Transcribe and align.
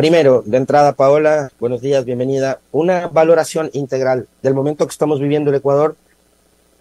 Primero, 0.00 0.42
de 0.46 0.56
entrada, 0.56 0.94
Paola, 0.94 1.52
buenos 1.60 1.82
días, 1.82 2.06
bienvenida. 2.06 2.58
Una 2.72 3.08
valoración 3.08 3.68
integral 3.74 4.28
del 4.42 4.54
momento 4.54 4.86
que 4.86 4.92
estamos 4.92 5.20
viviendo 5.20 5.50
el 5.50 5.56
Ecuador. 5.56 5.94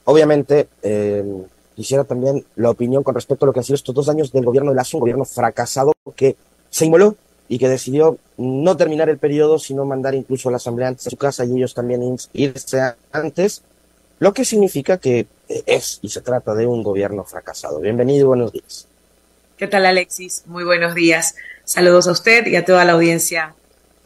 Obviamente, 0.06 0.70
eh, 0.84 1.25
quisiera 1.75 2.05
también 2.05 2.45
la 2.55 2.69
opinión 2.69 3.03
con 3.03 3.13
respecto 3.13 3.43
a 3.43 3.47
lo 3.47 3.51
que 3.51 3.59
han 3.59 3.66
sido 3.66 3.75
estos 3.75 3.93
dos 3.93 4.08
años 4.08 4.32
del 4.32 4.45
gobierno 4.45 4.71
de 4.71 4.77
Lazo, 4.77 4.95
un 4.95 5.01
gobierno 5.01 5.25
fracasado 5.25 5.92
que 6.16 6.37
se 6.69 6.85
inmoló 6.85 7.17
y 7.50 7.59
que 7.59 7.67
decidió 7.67 8.18
no 8.38 8.77
terminar 8.77 9.09
el 9.09 9.18
periodo, 9.18 9.59
sino 9.59 9.83
mandar 9.83 10.15
incluso 10.15 10.47
a 10.47 10.54
la 10.54 10.55
Asamblea 10.55 10.88
antes 10.88 11.07
a 11.07 11.09
su 11.09 11.17
casa 11.17 11.43
y 11.43 11.57
ellos 11.57 11.73
también 11.73 12.17
irse 12.31 12.79
antes, 13.11 13.63
lo 14.20 14.33
que 14.33 14.45
significa 14.45 14.97
que 14.97 15.27
es 15.65 15.99
y 16.01 16.07
se 16.07 16.21
trata 16.21 16.55
de 16.55 16.65
un 16.65 16.83
gobierno 16.83 17.25
fracasado. 17.25 17.81
Bienvenido 17.81 18.29
buenos 18.29 18.54
días. 18.54 18.88
¿Qué 19.57 19.67
tal, 19.67 19.86
Alexis? 19.86 20.43
Muy 20.45 20.63
buenos 20.63 20.95
días. 20.95 21.36
Saludos 21.70 22.07
a 22.07 22.13
usted 22.13 22.47
y 22.47 22.55
a 22.55 22.65
toda 22.65 22.83
la 22.83 22.93
audiencia 22.93 23.54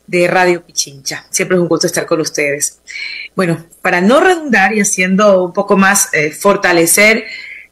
de 0.05 0.27
Radio 0.27 0.65
Pichincha. 0.65 1.25
Siempre 1.29 1.55
es 1.55 1.61
un 1.61 1.69
gusto 1.69 1.87
estar 1.87 2.05
con 2.05 2.19
ustedes. 2.19 2.81
Bueno, 3.37 3.65
para 3.81 4.01
no 4.01 4.19
redundar 4.19 4.73
y 4.73 4.81
haciendo 4.81 5.45
un 5.45 5.53
poco 5.53 5.77
más 5.77 6.13
eh, 6.13 6.31
fortalecer 6.31 7.23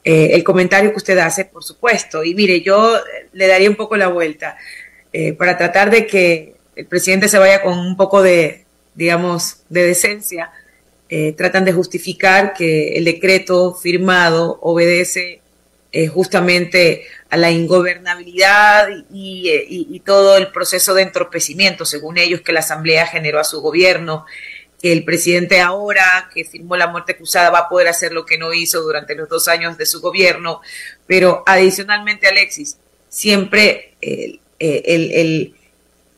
eh, 0.05 0.30
el 0.31 0.45
comentario 0.45 0.91
que 0.91 0.95
usted 0.95 1.17
hace, 1.17 1.43
por 1.43 1.66
supuesto, 1.66 2.23
y 2.23 2.33
mire, 2.35 2.61
yo 2.61 3.02
le 3.33 3.47
daría 3.47 3.69
un 3.69 3.75
poco 3.75 3.97
la 3.97 4.07
vuelta 4.07 4.55
eh, 5.11 5.33
para 5.33 5.57
tratar 5.57 5.91
de 5.91 6.08
que 6.08 6.55
el 6.77 6.85
presidente 6.85 7.27
se 7.27 7.38
vaya 7.38 7.61
con 7.61 7.77
un 7.77 7.97
poco 7.97 8.23
de, 8.23 8.63
digamos, 8.95 9.58
de 9.67 9.88
decencia. 9.88 10.52
tratan 11.35 11.66
de 11.66 11.73
justificar 11.73 12.53
que 12.53 12.94
el 12.95 13.03
decreto 13.03 13.73
firmado 13.73 14.58
obedece 14.61 15.41
justamente 16.13 17.03
a 17.31 17.38
la 17.38 17.49
ingobernabilidad 17.49 18.90
y, 19.09 20.02
todo 20.05 20.35
el 20.35 20.52
proceso 20.52 20.94
de 20.94 21.03
entorpecimiento, 21.03 21.85
según 21.85 22.17
ellos, 22.17 22.41
que 22.41 22.52
la 22.52 22.59
Asamblea 22.59 23.08
generó 23.08 23.39
a 23.39 23.45
su 23.45 23.62
gobierno, 23.62 24.26
que 24.81 24.91
el 24.91 25.05
presidente 25.05 25.61
ahora, 25.61 26.30
que 26.33 26.44
firmó 26.44 26.75
la 26.75 26.88
muerte 26.88 27.16
cruzada, 27.16 27.50
va 27.50 27.59
a 27.59 27.70
poder 27.70 27.88
hacer 27.88 28.11
lo 28.11 28.25
que 28.25 28.38
no 28.38 28.53
hizo 28.53 28.81
durante 28.81 29.16
los 29.16 29.30
dos 29.30 29.47
años 29.47 29.78
de 29.78 29.86
su 29.86 30.02
gobierno. 30.02 30.59
Pero 31.08 31.44
adicionalmente, 31.45 32.28
Alexis, 32.28 32.78
siempre 33.08 33.94
el, 34.02 35.55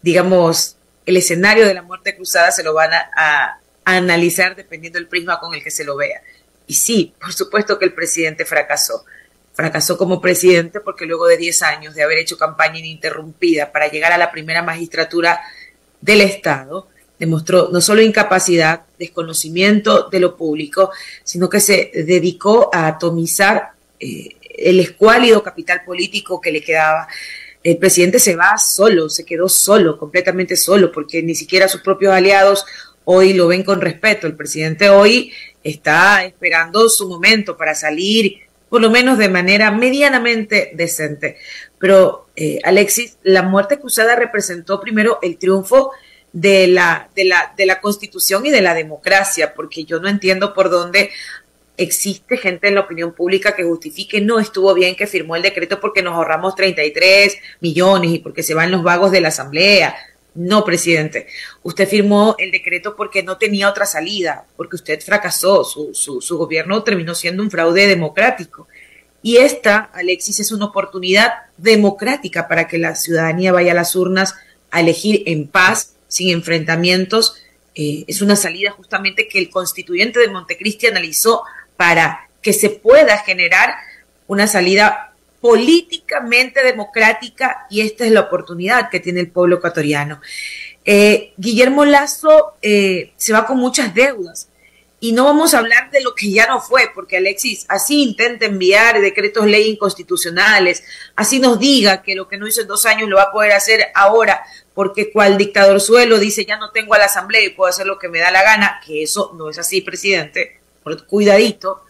digamos, 0.02 0.78
el 1.06 1.18
escenario 1.18 1.68
de 1.68 1.76
la 1.76 1.84
muerte 1.84 2.16
cruzada 2.16 2.52
se 2.52 2.64
lo 2.64 2.74
van 2.74 2.92
a 2.92 3.60
analizar 3.86 4.56
dependiendo 4.56 4.98
del 4.98 5.08
prisma 5.08 5.40
con 5.40 5.54
el 5.54 5.64
que 5.64 5.70
se 5.70 5.84
lo 5.84 5.96
vea. 5.96 6.24
Y 6.66 6.74
sí, 6.74 7.14
por 7.22 7.34
supuesto 7.34 7.78
que 7.78 7.86
el 7.86 7.94
presidente 7.94 8.46
fracasó 8.46 9.06
Fracasó 9.54 9.98
como 9.98 10.20
presidente 10.20 10.80
porque 10.80 11.06
luego 11.06 11.28
de 11.28 11.38
10 11.38 11.62
años 11.64 11.96
de 11.96 12.04
haber 12.04 12.18
hecho 12.18 12.38
campaña 12.38 12.80
ininterrumpida 12.80 13.72
para 13.72 13.88
llegar 13.88 14.12
a 14.12 14.18
la 14.18 14.32
primera 14.32 14.64
magistratura 14.64 15.42
del 16.02 16.22
Estado, 16.22 16.88
demostró 17.20 17.70
no 17.72 17.80
solo 17.80 18.02
incapacidad, 18.02 18.82
desconocimiento 19.00 20.10
de 20.10 20.20
lo 20.20 20.36
público, 20.36 20.92
sino 21.24 21.50
que 21.50 21.60
se 21.60 21.92
dedicó 21.94 22.70
a 22.74 22.88
atomizar 22.88 23.72
eh, 24.00 24.36
el 24.56 24.80
escuálido 24.80 25.42
capital 25.44 25.84
político 25.86 26.42
que 26.42 26.52
le 26.52 26.62
quedaba. 26.62 27.08
El 27.64 27.78
presidente 27.78 28.20
se 28.20 28.36
va 28.36 28.58
solo, 28.58 29.10
se 29.10 29.26
quedó 29.26 29.48
solo, 29.48 29.98
completamente 29.98 30.56
solo, 30.58 30.92
porque 30.92 31.24
ni 31.24 31.36
siquiera 31.36 31.68
sus 31.68 31.82
propios 31.82 32.14
aliados 32.14 32.66
hoy 33.06 33.34
lo 33.34 33.48
ven 33.48 33.64
con 33.64 33.82
respeto. 33.82 34.28
El 34.28 34.36
presidente 34.36 34.90
hoy 34.90 35.32
está 35.64 36.26
esperando 36.26 36.90
su 36.90 37.08
momento 37.08 37.56
para 37.56 37.74
salir 37.74 38.40
por 38.74 38.82
lo 38.82 38.90
menos 38.90 39.20
de 39.20 39.30
manera 39.30 39.70
medianamente 39.70 40.72
decente. 40.74 41.38
Pero, 41.78 42.26
eh, 42.36 42.60
Alexis, 42.64 43.20
la 43.22 43.44
muerte 43.44 43.80
cruzada 43.80 44.16
representó 44.16 44.82
primero 44.82 45.20
el 45.22 45.38
triunfo 45.38 45.92
de 46.32 46.66
la, 46.66 47.08
de, 47.16 47.26
la, 47.26 47.54
de 47.56 47.68
la 47.68 47.80
constitución 47.80 48.48
y 48.48 48.50
de 48.50 48.64
la 48.64 48.74
democracia, 48.74 49.54
porque 49.54 49.84
yo 49.84 50.00
no 50.00 50.10
entiendo 50.10 50.56
por 50.56 50.72
dónde 50.72 51.12
existe 51.78 52.36
gente 52.36 52.70
en 52.70 52.74
la 52.74 52.82
opinión 52.82 53.14
pública 53.14 53.56
que 53.56 53.64
justifique 53.64 54.22
no 54.22 54.40
estuvo 54.40 54.74
bien 54.74 54.96
que 54.96 55.06
firmó 55.06 55.36
el 55.36 55.44
decreto 55.44 55.80
porque 55.80 56.02
nos 56.02 56.16
ahorramos 56.16 56.56
33 56.56 57.38
millones 57.60 58.10
y 58.10 58.20
porque 58.20 58.42
se 58.42 58.56
van 58.56 58.72
los 58.72 58.82
vagos 58.82 59.12
de 59.12 59.22
la 59.22 59.28
asamblea. 59.28 59.96
No, 60.36 60.66
presidente. 60.66 61.28
Usted 61.62 61.88
firmó 61.88 62.36
el 62.40 62.50
decreto 62.50 62.96
porque 62.96 63.22
no 63.22 63.38
tenía 63.38 63.70
otra 63.70 63.86
salida, 63.86 64.46
porque 64.58 64.76
usted 64.76 65.00
fracasó. 65.00 65.64
Su, 65.64 65.94
su, 65.94 66.22
su, 66.22 66.38
gobierno 66.38 66.82
terminó 66.84 67.14
siendo 67.14 67.44
un 67.44 67.52
fraude 67.52 67.86
democrático. 67.86 68.68
Y 69.24 69.38
esta, 69.38 69.90
Alexis, 69.94 70.42
es 70.42 70.52
una 70.52 70.66
oportunidad 70.66 71.32
democrática 71.58 72.48
para 72.50 72.68
que 72.68 72.78
la 72.78 72.94
ciudadanía 72.94 73.54
vaya 73.54 73.72
a 73.72 73.76
las 73.76 73.96
urnas 73.96 74.36
a 74.70 74.82
elegir 74.82 75.24
en 75.26 75.48
paz, 75.48 75.96
sin 76.10 76.30
enfrentamientos. 76.30 77.38
Eh, 77.74 78.04
es 78.06 78.22
una 78.22 78.36
salida 78.36 78.72
justamente 78.72 79.30
que 79.30 79.40
el 79.40 79.50
constituyente 79.50 80.20
de 80.20 80.28
Montecristi 80.28 80.88
analizó 80.88 81.44
para 81.78 82.28
que 82.42 82.52
se 82.52 82.70
pueda 82.70 83.18
generar 83.20 83.74
una 84.28 84.46
salida 84.46 85.14
políticamente 85.40 86.62
democrática 86.62 87.66
y 87.70 87.82
esta 87.82 88.06
es 88.06 88.12
la 88.12 88.22
oportunidad 88.22 88.90
que 88.90 89.00
tiene 89.00 89.22
el 89.22 89.32
pueblo 89.32 89.58
ecuatoriano. 89.58 90.20
Eh, 90.84 91.32
Guillermo 91.38 91.86
Lazo 91.86 92.56
eh, 92.62 93.14
se 93.16 93.32
va 93.32 93.46
con 93.46 93.58
muchas 93.58 93.96
deudas 93.96 94.50
y 95.04 95.12
no 95.12 95.26
vamos 95.26 95.54
a 95.54 95.58
hablar 95.58 95.92
de 95.92 96.00
lo 96.00 96.16
que 96.16 96.32
ya 96.32 96.48
no 96.48 96.62
fue, 96.62 96.90
porque 96.96 97.18
Alexis 97.18 97.66
así 97.68 98.02
intenta 98.04 98.46
enviar 98.46 99.02
decretos 99.02 99.46
ley 99.46 99.70
inconstitucionales, 99.70 100.82
así 101.18 101.42
nos 101.42 101.60
diga 101.60 102.02
que 102.02 102.16
lo 102.16 102.30
que 102.30 102.38
no 102.38 102.48
hizo 102.48 102.62
en 102.62 102.70
dos 102.70 102.86
años 102.86 103.10
lo 103.10 103.18
va 103.18 103.24
a 103.24 103.32
poder 103.34 103.52
hacer 103.52 103.88
ahora, 103.96 104.46
porque 104.74 105.12
cual 105.12 105.38
dictador 105.38 105.82
suelo 105.82 106.20
dice 106.20 106.46
ya 106.46 106.56
no 106.56 106.72
tengo 106.72 106.94
a 106.94 107.00
la 107.00 107.06
asamblea 107.08 107.44
y 107.44 107.50
puedo 107.50 107.70
hacer 107.70 107.86
lo 107.86 108.00
que 108.00 108.08
me 108.08 108.20
da 108.20 108.32
la 108.32 108.44
gana, 108.44 108.80
que 108.86 109.04
eso 109.04 109.34
no 109.38 109.50
es 109.50 109.60
así, 109.60 109.82
presidente, 109.82 110.62
cuidadito. 111.10 111.84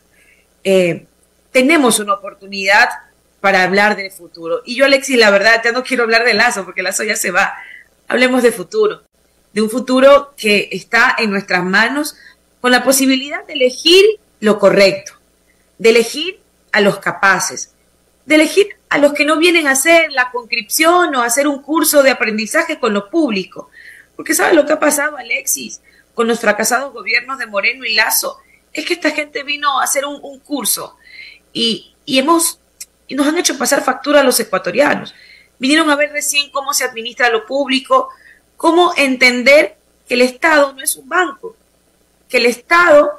Eh, 0.63 1.05
tenemos 1.51 1.99
una 1.99 2.15
oportunidad 2.15 2.89
para 3.41 3.61
hablar 3.61 3.95
del 3.95 4.09
futuro. 4.09 4.63
Y 4.65 4.75
yo, 4.75 4.85
Alexis, 4.85 5.19
la 5.19 5.29
verdad, 5.29 5.61
ya 5.63 5.71
no 5.71 5.83
quiero 5.83 6.01
hablar 6.01 6.25
de 6.25 6.33
Lazo, 6.33 6.65
porque 6.65 6.81
Lazo 6.81 7.03
ya 7.03 7.15
se 7.15 7.29
va. 7.29 7.53
Hablemos 8.07 8.41
de 8.41 8.51
futuro, 8.51 9.03
de 9.53 9.61
un 9.61 9.69
futuro 9.69 10.33
que 10.35 10.69
está 10.71 11.15
en 11.19 11.29
nuestras 11.29 11.63
manos 11.63 12.15
con 12.63 12.71
la 12.71 12.85
posibilidad 12.85 13.45
de 13.45 13.55
elegir 13.55 14.05
lo 14.39 14.57
correcto, 14.57 15.11
de 15.79 15.89
elegir 15.89 16.39
a 16.71 16.79
los 16.79 16.97
capaces, 16.99 17.73
de 18.25 18.35
elegir 18.35 18.77
a 18.87 18.99
los 18.99 19.11
que 19.11 19.25
no 19.25 19.37
vienen 19.37 19.67
a 19.67 19.71
hacer 19.71 20.13
la 20.13 20.31
conscripción 20.31 21.13
o 21.13 21.21
a 21.21 21.25
hacer 21.25 21.45
un 21.45 21.61
curso 21.61 22.01
de 22.01 22.11
aprendizaje 22.11 22.79
con 22.79 22.93
lo 22.93 23.09
público. 23.09 23.69
Porque 24.15 24.33
¿sabes 24.33 24.55
lo 24.55 24.65
que 24.65 24.71
ha 24.71 24.79
pasado, 24.79 25.17
Alexis, 25.17 25.81
con 26.13 26.25
los 26.25 26.39
fracasados 26.39 26.93
gobiernos 26.93 27.37
de 27.37 27.47
Moreno 27.47 27.83
y 27.83 27.95
Lazo? 27.95 28.37
Es 28.71 28.85
que 28.85 28.93
esta 28.93 29.11
gente 29.11 29.43
vino 29.43 29.81
a 29.81 29.83
hacer 29.83 30.05
un, 30.05 30.39
curso 30.39 30.95
y, 31.51 31.93
y 32.05 32.17
hemos 32.17 32.59
y 33.09 33.15
nos 33.15 33.27
han 33.27 33.39
hecho 33.39 33.57
pasar 33.57 33.83
factura 33.83 34.21
a 34.21 34.23
los 34.23 34.39
ecuatorianos. 34.39 35.13
Vinieron 35.59 35.89
a 35.89 35.97
ver 35.97 36.13
recién 36.13 36.49
cómo 36.49 36.73
se 36.73 36.85
administra 36.85 37.27
lo 37.27 37.45
público, 37.45 38.07
cómo 38.55 38.93
entender 38.95 39.75
que 40.07 40.13
el 40.13 40.21
Estado 40.21 40.71
no 40.71 40.81
es 40.81 40.95
un 40.95 41.09
banco, 41.09 41.57
que 42.33 42.39
el 42.39 42.47
Estado 42.47 43.11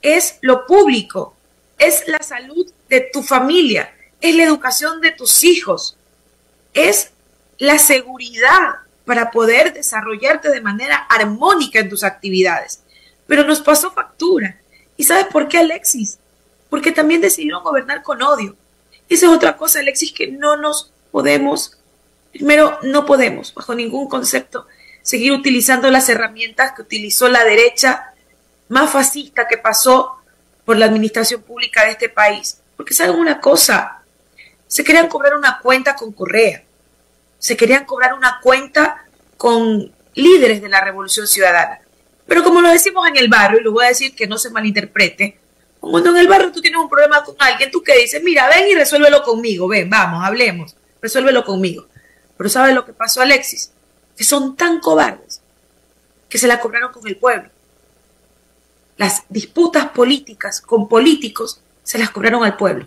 es 0.00 0.38
lo 0.42 0.64
público, 0.64 1.34
es 1.76 2.06
la 2.06 2.22
salud 2.22 2.72
de 2.88 3.00
tu 3.00 3.24
familia, 3.24 3.92
es 4.20 4.36
la 4.36 4.44
educación 4.44 5.00
de 5.00 5.10
tus 5.10 5.42
hijos, 5.42 5.96
es 6.72 7.10
la 7.58 7.80
seguridad 7.80 8.76
para 9.04 9.32
poder 9.32 9.72
desarrollarte 9.72 10.50
de 10.50 10.60
manera 10.60 10.98
armónica 11.10 11.80
en 11.80 11.88
tus 11.88 12.04
actividades. 12.04 12.84
Pero 13.26 13.42
nos 13.42 13.60
pasó 13.60 13.90
factura. 13.90 14.60
¿Y 14.96 15.02
sabes 15.02 15.26
por 15.26 15.48
qué, 15.48 15.58
Alexis? 15.58 16.20
Porque 16.68 16.92
también 16.92 17.20
decidieron 17.20 17.64
gobernar 17.64 18.04
con 18.04 18.22
odio. 18.22 18.54
Esa 19.08 19.26
es 19.26 19.32
otra 19.32 19.56
cosa, 19.56 19.80
Alexis, 19.80 20.12
que 20.12 20.28
no 20.28 20.56
nos 20.56 20.92
podemos, 21.10 21.76
primero, 22.30 22.78
no 22.82 23.04
podemos, 23.04 23.52
bajo 23.52 23.74
ningún 23.74 24.08
concepto, 24.08 24.68
seguir 25.02 25.32
utilizando 25.32 25.90
las 25.90 26.08
herramientas 26.08 26.70
que 26.76 26.82
utilizó 26.82 27.28
la 27.28 27.42
derecha 27.44 28.09
más 28.70 28.90
fascista 28.90 29.46
que 29.46 29.58
pasó 29.58 30.16
por 30.64 30.78
la 30.78 30.86
administración 30.86 31.42
pública 31.42 31.84
de 31.84 31.90
este 31.90 32.08
país. 32.08 32.60
Porque 32.76 32.94
saben 32.94 33.16
una 33.16 33.40
cosa, 33.40 34.02
se 34.66 34.84
querían 34.84 35.08
cobrar 35.08 35.36
una 35.36 35.58
cuenta 35.58 35.94
con 35.94 36.12
Correa, 36.12 36.62
se 37.38 37.56
querían 37.56 37.84
cobrar 37.84 38.14
una 38.14 38.40
cuenta 38.40 39.04
con 39.36 39.92
líderes 40.14 40.62
de 40.62 40.68
la 40.68 40.82
Revolución 40.82 41.26
Ciudadana. 41.26 41.80
Pero 42.26 42.44
como 42.44 42.60
lo 42.60 42.70
decimos 42.70 43.06
en 43.08 43.16
el 43.16 43.28
barrio, 43.28 43.60
y 43.60 43.64
lo 43.64 43.72
voy 43.72 43.84
a 43.84 43.88
decir 43.88 44.14
que 44.14 44.26
no 44.26 44.38
se 44.38 44.50
malinterprete, 44.50 45.38
cuando 45.80 46.10
en 46.10 46.18
el 46.18 46.28
barrio 46.28 46.52
tú 46.52 46.60
tienes 46.60 46.80
un 46.80 46.88
problema 46.88 47.24
con 47.24 47.34
alguien, 47.38 47.70
tú 47.70 47.82
que 47.82 47.98
dices, 47.98 48.22
mira, 48.22 48.48
ven 48.48 48.68
y 48.68 48.74
resuélvelo 48.74 49.22
conmigo, 49.22 49.66
ven, 49.66 49.90
vamos, 49.90 50.24
hablemos, 50.24 50.76
resuélvelo 51.02 51.44
conmigo. 51.44 51.86
Pero 52.36 52.48
¿sabes 52.48 52.74
lo 52.74 52.86
que 52.86 52.92
pasó, 52.92 53.20
Alexis? 53.20 53.72
Que 54.16 54.22
son 54.22 54.56
tan 54.56 54.78
cobardes 54.78 55.40
que 56.28 56.38
se 56.38 56.46
la 56.46 56.60
cobraron 56.60 56.92
con 56.92 57.06
el 57.08 57.16
pueblo. 57.16 57.50
Las 59.00 59.22
disputas 59.30 59.86
políticas 59.92 60.60
con 60.60 60.86
políticos 60.86 61.62
se 61.82 61.96
las 61.96 62.10
cobraron 62.10 62.44
al 62.44 62.58
pueblo. 62.58 62.84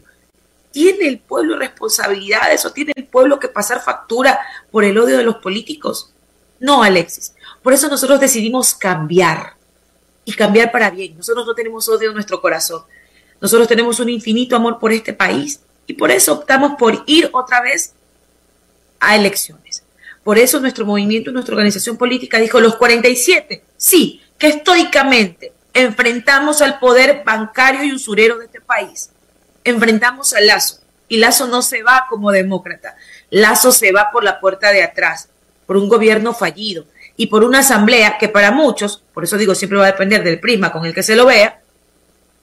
¿Tiene 0.71 1.07
el 1.07 1.17
pueblo 1.17 1.57
responsabilidades 1.57 2.63
o 2.65 2.71
tiene 2.71 2.93
el 2.95 3.05
pueblo 3.05 3.39
que 3.39 3.47
pasar 3.47 3.81
factura 3.81 4.39
por 4.69 4.83
el 4.83 4.95
odio 4.99 5.17
de 5.17 5.23
los 5.23 5.37
políticos? 5.37 6.11
No, 6.59 6.83
Alexis. 6.83 7.33
Por 7.63 7.73
eso 7.73 7.87
nosotros 7.87 8.19
decidimos 8.19 8.75
cambiar 8.75 9.55
y 10.23 10.33
cambiar 10.33 10.71
para 10.71 10.91
bien. 10.91 11.17
Nosotros 11.17 11.47
no 11.47 11.55
tenemos 11.55 11.89
odio 11.89 12.09
en 12.09 12.13
nuestro 12.13 12.39
corazón. 12.39 12.83
Nosotros 13.41 13.67
tenemos 13.67 13.99
un 13.99 14.09
infinito 14.09 14.55
amor 14.55 14.77
por 14.77 14.91
este 14.91 15.13
país 15.13 15.61
y 15.87 15.93
por 15.93 16.11
eso 16.11 16.33
optamos 16.33 16.73
por 16.77 17.03
ir 17.07 17.31
otra 17.33 17.59
vez 17.61 17.95
a 18.99 19.15
elecciones. 19.15 19.81
Por 20.23 20.37
eso 20.37 20.59
nuestro 20.59 20.85
movimiento, 20.85 21.31
nuestra 21.31 21.55
organización 21.55 21.97
política 21.97 22.37
dijo 22.37 22.59
los 22.59 22.75
47, 22.75 23.63
sí, 23.77 24.21
que 24.37 24.49
estoicamente 24.49 25.53
enfrentamos 25.73 26.61
al 26.61 26.79
poder 26.79 27.23
bancario 27.25 27.83
y 27.83 27.93
usurero 27.93 28.37
de 28.37 28.45
este 28.45 28.61
país. 28.61 29.09
Enfrentamos 29.63 30.33
a 30.33 30.41
Lazo. 30.41 30.79
Y 31.07 31.17
Lazo 31.17 31.47
no 31.47 31.61
se 31.61 31.83
va 31.83 32.05
como 32.09 32.31
demócrata. 32.31 32.95
Lazo 33.29 33.71
se 33.71 33.91
va 33.91 34.09
por 34.11 34.23
la 34.23 34.39
puerta 34.39 34.71
de 34.71 34.83
atrás, 34.83 35.29
por 35.65 35.77
un 35.77 35.89
gobierno 35.89 36.33
fallido 36.33 36.85
y 37.15 37.27
por 37.27 37.43
una 37.43 37.59
asamblea 37.59 38.17
que 38.17 38.29
para 38.29 38.51
muchos, 38.51 39.03
por 39.13 39.23
eso 39.23 39.37
digo 39.37 39.53
siempre 39.55 39.77
va 39.77 39.85
a 39.85 39.91
depender 39.91 40.23
del 40.23 40.39
prisma 40.39 40.71
con 40.71 40.85
el 40.85 40.93
que 40.93 41.03
se 41.03 41.15
lo 41.15 41.25
vea, 41.25 41.61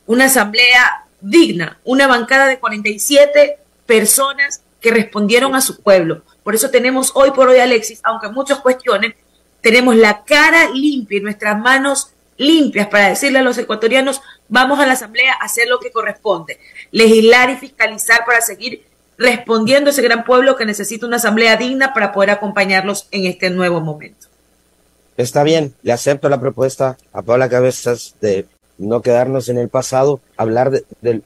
una 0.07 0.27
asamblea 0.27 1.07
digna, 1.21 1.79
una 1.85 2.07
bancada 2.07 2.47
de 2.47 2.59
47 2.59 3.59
personas 3.87 4.63
que 4.81 4.91
respondieron 4.91 5.55
a 5.55 5.61
su 5.61 5.83
pueblo. 5.83 6.23
Por 6.43 6.55
eso 6.55 6.71
tenemos 6.71 7.13
hoy 7.15 7.33
por 7.33 7.49
hoy, 7.49 7.59
Alexis, 7.59 8.01
aunque 8.03 8.29
muchos 8.29 8.61
cuestionen, 8.61 9.15
tenemos 9.61 9.97
la 9.97 10.25
cara 10.25 10.71
limpia 10.71 11.19
y 11.19 11.21
nuestras 11.21 11.59
manos 11.59 12.13
limpias 12.41 12.89
para 12.89 13.11
decirle 13.11 13.39
a 13.39 13.43
los 13.43 13.59
ecuatorianos, 13.59 14.23
vamos 14.49 14.81
a 14.81 14.87
la 14.87 14.95
Asamblea 14.95 15.35
a 15.35 15.45
hacer 15.45 15.69
lo 15.69 15.79
que 15.79 15.93
corresponde, 15.93 16.59
legislar 16.91 17.51
y 17.51 17.57
fiscalizar 17.57 18.25
para 18.25 18.41
seguir 18.41 18.83
respondiendo 19.19 19.91
a 19.91 19.93
ese 19.93 20.01
gran 20.01 20.25
pueblo 20.25 20.57
que 20.57 20.65
necesita 20.65 21.07
una 21.07 21.17
Asamblea 21.17 21.57
digna 21.57 21.93
para 21.93 22.13
poder 22.13 22.31
acompañarlos 22.31 23.09
en 23.11 23.27
este 23.27 23.51
nuevo 23.51 23.83
momento. 23.83 24.29
Está 25.19 25.43
bien, 25.43 25.75
le 25.83 25.93
acepto 25.93 26.31
la 26.31 26.41
propuesta 26.41 26.97
a 27.13 27.21
Paula 27.21 27.51
Cabezas 27.51 28.15
de 28.23 28.47
no 28.79 29.03
quedarnos 29.03 29.51
en 29.51 29.59
el 29.59 29.69
pasado, 29.69 30.21
hablar 30.39 30.71
del, 31.03 31.23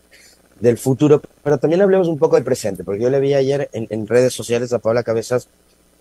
del, 0.59 0.79
futuro, 0.79 1.23
pero 1.45 1.59
también 1.59 1.81
hablemos 1.81 2.09
un 2.09 2.19
poco 2.19 2.35
del 2.35 2.45
presente, 2.45 2.83
porque 2.83 3.05
yo 3.05 3.11
le 3.11 3.21
vi 3.21 3.35
ayer 3.35 3.71
en, 3.73 3.87
en 3.91 4.09
redes 4.09 4.35
sociales 4.35 4.73
a 4.73 4.81
Paula 4.81 5.05
Cabezas 5.05 5.47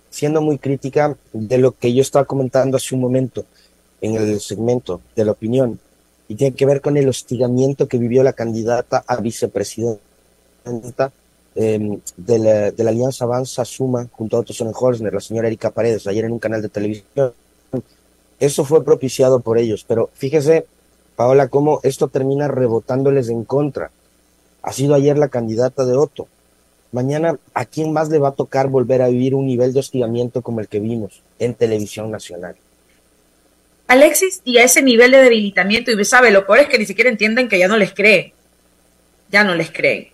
siendo 0.10 0.42
muy 0.42 0.58
crítica 0.58 1.16
de 1.34 1.60
lo 1.60 1.74
que 1.74 1.94
yo 1.94 2.02
estaba 2.02 2.26
comentando 2.26 2.78
hace 2.78 2.96
un 2.96 3.02
momento 3.02 3.46
en 4.04 4.16
el 4.16 4.40
segmento 4.42 5.02
de 5.16 5.26
la 5.26 5.32
opinión 5.32 5.80
y 6.28 6.36
tiene 6.36 6.56
que 6.56 6.66
ver 6.66 6.82
con 6.82 6.98
el 6.98 7.08
hostigamiento 7.08 7.88
que 7.88 7.98
vivió 7.98 8.22
la 8.22 8.34
candidata 8.34 9.04
a 9.08 9.16
vicepresidenta 9.18 11.12
em, 11.56 12.00
de, 12.18 12.40
la, 12.40 12.90
Alianza 12.90 13.24
Avanza 13.24 13.64
Suma 13.64 14.08
junto 14.12 14.36
a 14.36 14.42
otros 14.42 14.62
Holzner, 14.62 15.14
la 15.14 15.22
señora 15.22 15.48
Erika 15.48 15.72
Paredes, 15.72 16.06
ayer 16.08 16.26
en 16.26 16.34
un 16.34 16.40
canal 16.40 16.62
de 16.62 16.70
televisión. 16.70 17.34
Eso 18.40 18.66
fue 18.66 18.84
propiciado 18.84 19.40
por 19.40 19.58
ellos, 19.58 19.86
pero 19.88 20.10
fíjese, 20.14 20.66
Paola, 21.16 21.48
cómo 21.48 21.80
esto 21.84 22.10
termina 22.10 22.50
rebotándoles 22.50 23.30
en 23.30 23.46
contra. 23.46 23.92
Ha 24.64 24.74
sido 24.74 24.96
ayer 24.96 25.18
la 25.18 25.30
candidata 25.30 25.86
de 25.86 25.96
Otto. 25.96 26.28
Mañana, 26.92 27.40
¿a 27.54 27.66
quién 27.66 27.94
más 27.94 28.10
le 28.10 28.20
va 28.20 28.30
a 28.30 28.36
tocar 28.36 28.68
volver 28.68 29.02
a 29.02 29.08
vivir 29.08 29.34
un 29.34 29.48
nivel 29.48 29.72
de 29.72 29.80
hostigamiento 29.80 30.42
como 30.42 30.60
el 30.60 30.68
que 30.68 30.80
vimos 30.80 31.22
en 31.40 31.54
televisión 31.54 32.12
nacional? 32.12 32.56
Alexis, 33.88 34.42
y 34.44 34.58
a 34.58 34.64
ese 34.64 34.82
nivel 34.82 35.12
de 35.12 35.22
debilitamiento, 35.22 35.92
y 35.92 36.06
sabe, 36.06 36.32
lo 36.32 36.46
peor 36.46 36.60
es 36.60 36.70
que 36.70 36.80
ni 36.80 36.86
siquiera 36.86 37.10
entienden 37.10 37.50
que 37.50 37.60
ya 37.60 37.68
no 37.68 37.78
les 37.78 37.94
creen. 37.94 38.34
Ya 39.30 39.44
no 39.44 39.56
les 39.56 39.72
creen. 39.72 40.10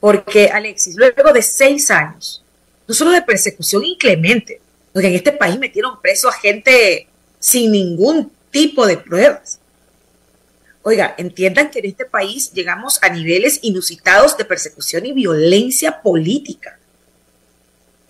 Porque, 0.00 0.48
Alexis, 0.48 0.96
luego 0.96 1.32
de 1.32 1.42
seis 1.42 1.90
años, 1.90 2.44
no 2.86 2.94
solo 2.94 3.10
de 3.12 3.22
persecución 3.22 3.84
inclemente, 3.84 4.60
porque 4.92 5.08
en 5.08 5.14
este 5.14 5.32
país 5.32 5.58
metieron 5.58 6.00
preso 6.00 6.28
a 6.28 6.32
gente 6.32 7.06
sin 7.38 7.72
ningún 7.72 8.30
tipo 8.50 8.86
de 8.86 8.98
pruebas. 8.98 9.60
Oiga, 10.82 11.14
entiendan 11.16 11.70
que 11.70 11.78
en 11.78 11.86
este 11.86 12.04
país 12.04 12.52
llegamos 12.52 12.98
a 13.02 13.08
niveles 13.08 13.60
inusitados 13.62 14.36
de 14.36 14.44
persecución 14.44 15.06
y 15.06 15.12
violencia 15.12 16.02
política. 16.02 16.78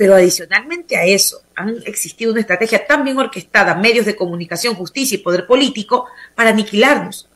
Pero 0.03 0.17
adicionalmente 0.17 0.97
a 0.97 1.05
eso, 1.05 1.43
han 1.55 1.77
existido 1.87 2.33
una 2.33 2.41
estrategia 2.41 2.85
tan 2.85 3.05
bien 3.05 3.19
orquestada, 3.19 3.77
medios 3.77 4.05
de 4.05 4.17
comunicación, 4.17 4.75
justicia 4.75 5.15
y 5.15 5.19
poder 5.19 5.47
político, 5.47 6.07
para 6.35 6.51
aniquilarnos. 6.51 7.29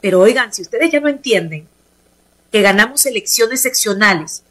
Pero 0.00 0.18
oigan, 0.18 0.52
si 0.52 0.62
ustedes 0.62 0.90
ya 0.90 0.98
no 0.98 1.06
entienden 1.06 1.68
que 2.50 2.62
ganamos 2.62 3.06
elecciones 3.06 3.62
seccionales 3.62 4.42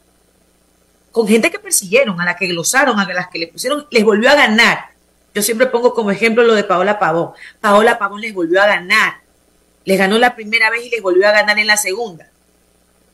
con 1.12 1.28
gente 1.28 1.52
que 1.52 1.60
persiguieron, 1.60 2.22
a 2.22 2.24
la 2.24 2.38
que 2.38 2.48
glosaron, 2.48 2.98
a 2.98 3.06
las 3.12 3.28
que 3.28 3.40
le 3.40 3.48
pusieron, 3.48 3.86
les 3.92 4.06
volvió 4.06 4.30
a 4.30 4.36
ganar. 4.36 4.92
Yo 5.36 5.42
siempre 5.42 5.68
pongo 5.68 5.94
como 5.94 6.12
ejemplo 6.12 6.44
lo 6.44 6.56
de 6.56 6.64
Paola 6.64 6.98
Pavón. 6.98 7.32
Paola 7.60 8.00
Pavón 8.00 8.22
les 8.22 8.34
volvió 8.34 8.62
a 8.62 8.68
ganar. 8.68 9.16
Les 9.84 9.98
ganó 9.98 10.18
la 10.18 10.34
primera 10.34 10.70
vez 10.70 10.86
y 10.86 10.92
les 10.92 11.02
volvió 11.02 11.28
a 11.28 11.34
ganar 11.34 11.60
en 11.60 11.68
la 11.68 11.76
segunda. 11.76 12.30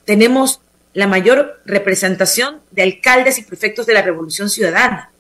Tenemos 0.05 0.61
la 0.95 1.07
mayor 1.07 1.61
representación 1.65 2.61
de 2.71 2.81
alcaldes 2.81 3.37
y 3.37 3.43
prefectos 3.43 3.85
de 3.85 3.93
la 3.93 4.01
Revolución 4.01 4.49
Ciudadana. 4.49 5.11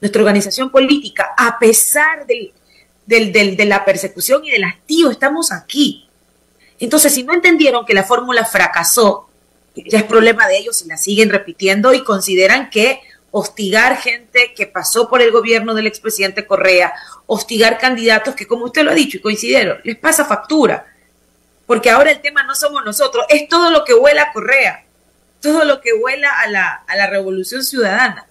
Nuestra 0.00 0.22
organización 0.22 0.70
política, 0.70 1.34
a 1.36 1.58
pesar 1.58 2.26
de 2.26 2.52
la 3.66 3.84
persecución 3.84 4.42
y 4.44 4.50
del 4.50 4.64
hastío, 4.64 5.10
estamos 5.10 5.52
aquí. 5.52 6.08
Entonces, 6.80 7.12
si 7.12 7.24
no 7.24 7.34
entendieron 7.34 7.84
que 7.84 7.92
la 7.92 8.04
fórmula 8.04 8.46
fracasó, 8.46 9.28
ya 9.76 9.98
es 9.98 10.04
problema 10.04 10.48
de 10.48 10.56
ellos 10.56 10.82
y 10.82 10.88
la 10.88 10.96
siguen 10.96 11.28
repitiendo 11.28 11.92
y 11.92 12.02
consideran 12.02 12.70
que 12.70 13.00
hostigar 13.32 13.98
gente 13.98 14.54
que 14.56 14.66
pasó 14.66 15.10
por 15.10 15.20
el 15.20 15.30
gobierno 15.30 15.74
del 15.74 15.86
expresidente 15.86 16.46
Correa, 16.46 16.94
hostigar 17.26 17.78
candidatos 17.78 18.34
que, 18.34 18.46
como 18.46 18.64
usted 18.64 18.82
lo 18.82 18.92
ha 18.92 18.94
dicho 18.94 19.18
y 19.18 19.20
coincidieron, 19.20 19.78
les 19.84 19.96
pasa 19.96 20.24
factura 20.24 20.86
porque 21.66 21.90
ahora 21.90 22.10
el 22.10 22.20
tema 22.20 22.42
no 22.42 22.54
somos 22.54 22.84
nosotros, 22.84 23.24
es 23.28 23.48
todo 23.48 23.70
lo 23.70 23.84
que 23.84 23.94
huela 23.94 24.22
a 24.22 24.32
Correa, 24.32 24.84
todo 25.40 25.64
lo 25.64 25.80
que 25.80 25.92
huela 25.92 26.30
a 26.40 26.48
la, 26.48 26.84
a 26.86 26.96
la 26.96 27.06
revolución 27.06 27.64
ciudadana. 27.64 28.26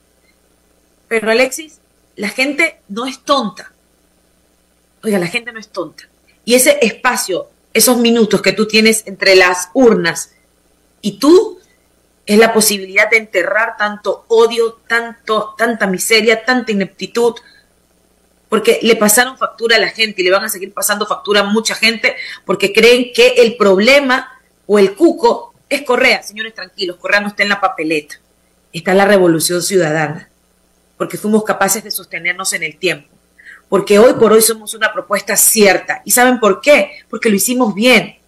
Pero 1.08 1.32
Alexis, 1.32 1.80
la 2.16 2.30
gente 2.30 2.80
no 2.90 3.06
es 3.06 3.24
tonta. 3.24 3.72
Oiga, 5.04 5.20
la 5.20 5.28
gente 5.28 5.52
no 5.52 5.60
es 5.60 5.70
tonta. 5.70 6.06
Y 6.46 6.56
ese 6.56 6.80
espacio, 6.82 7.50
esos 7.74 7.98
minutos 7.98 8.42
que 8.42 8.54
tú 8.54 8.68
tienes 8.68 9.04
entre 9.06 9.36
las 9.36 9.70
urnas 9.74 10.32
y 11.02 11.20
tú, 11.20 11.60
es 12.26 12.38
la 12.38 12.54
posibilidad 12.54 13.10
de 13.10 13.18
enterrar 13.18 13.76
tanto 13.78 14.26
odio, 14.30 14.80
tanto, 14.88 15.56
tanta 15.58 15.88
miseria, 15.88 16.46
tanta 16.46 16.72
ineptitud, 16.72 17.36
porque 18.54 18.78
le 18.84 18.96
pasaron 18.96 19.36
factura 19.36 19.78
a 19.78 19.80
la 19.80 19.90
gente 19.90 20.22
y 20.22 20.26
le 20.26 20.30
van 20.30 20.44
a 20.44 20.48
seguir 20.48 20.72
pasando 20.72 21.08
factura 21.08 21.40
a 21.40 21.44
mucha 21.44 21.74
gente 21.74 22.16
porque 22.46 22.72
creen 22.72 23.12
que 23.12 23.30
el 23.38 23.58
problema 23.58 24.32
o 24.68 24.78
el 24.78 24.94
cuco 24.94 25.56
es 25.68 25.82
Correa. 25.82 26.22
Señores, 26.22 26.54
tranquilos, 26.54 26.98
Correa 26.98 27.20
no 27.20 27.30
está 27.30 27.42
en 27.42 27.50
la 27.50 27.60
papeleta, 27.60 28.20
está 28.72 28.94
la 28.94 29.06
revolución 29.06 29.64
ciudadana, 29.64 30.30
porque 31.00 31.18
fuimos 31.18 31.44
capaces 31.44 31.84
de 31.84 31.90
sostenernos 31.90 32.54
en 32.54 32.62
el 32.62 32.78
tiempo, 32.78 33.10
porque 33.70 33.98
hoy 33.98 34.14
por 34.14 34.32
hoy 34.32 34.44
somos 34.44 34.76
una 34.76 34.94
propuesta 34.94 35.36
cierta. 35.36 36.04
¿Y 36.06 36.12
saben 36.12 36.40
por 36.40 36.62
qué? 36.62 37.00
Porque 37.10 37.32
lo 37.32 37.36
hicimos 37.36 37.74
bien, 37.74 38.20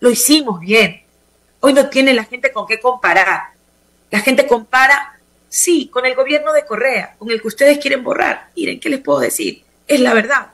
lo 0.00 0.08
hicimos 0.08 0.58
bien. 0.58 1.02
Hoy 1.60 1.74
no 1.74 1.90
tiene 1.90 2.14
la 2.14 2.24
gente 2.24 2.50
con 2.50 2.66
qué 2.66 2.80
comparar. 2.80 3.42
La 4.10 4.20
gente 4.20 4.46
compara 4.46 5.13
Sí, 5.54 5.86
con 5.86 6.04
el 6.04 6.16
gobierno 6.16 6.52
de 6.52 6.66
Correa, 6.66 7.14
con 7.16 7.30
el 7.30 7.40
que 7.40 7.46
ustedes 7.46 7.78
quieren 7.78 8.02
borrar. 8.02 8.48
Miren, 8.56 8.80
¿qué 8.80 8.88
les 8.88 9.00
puedo 9.00 9.20
decir? 9.20 9.62
Es 9.86 10.00
la 10.00 10.12
verdad. 10.12 10.48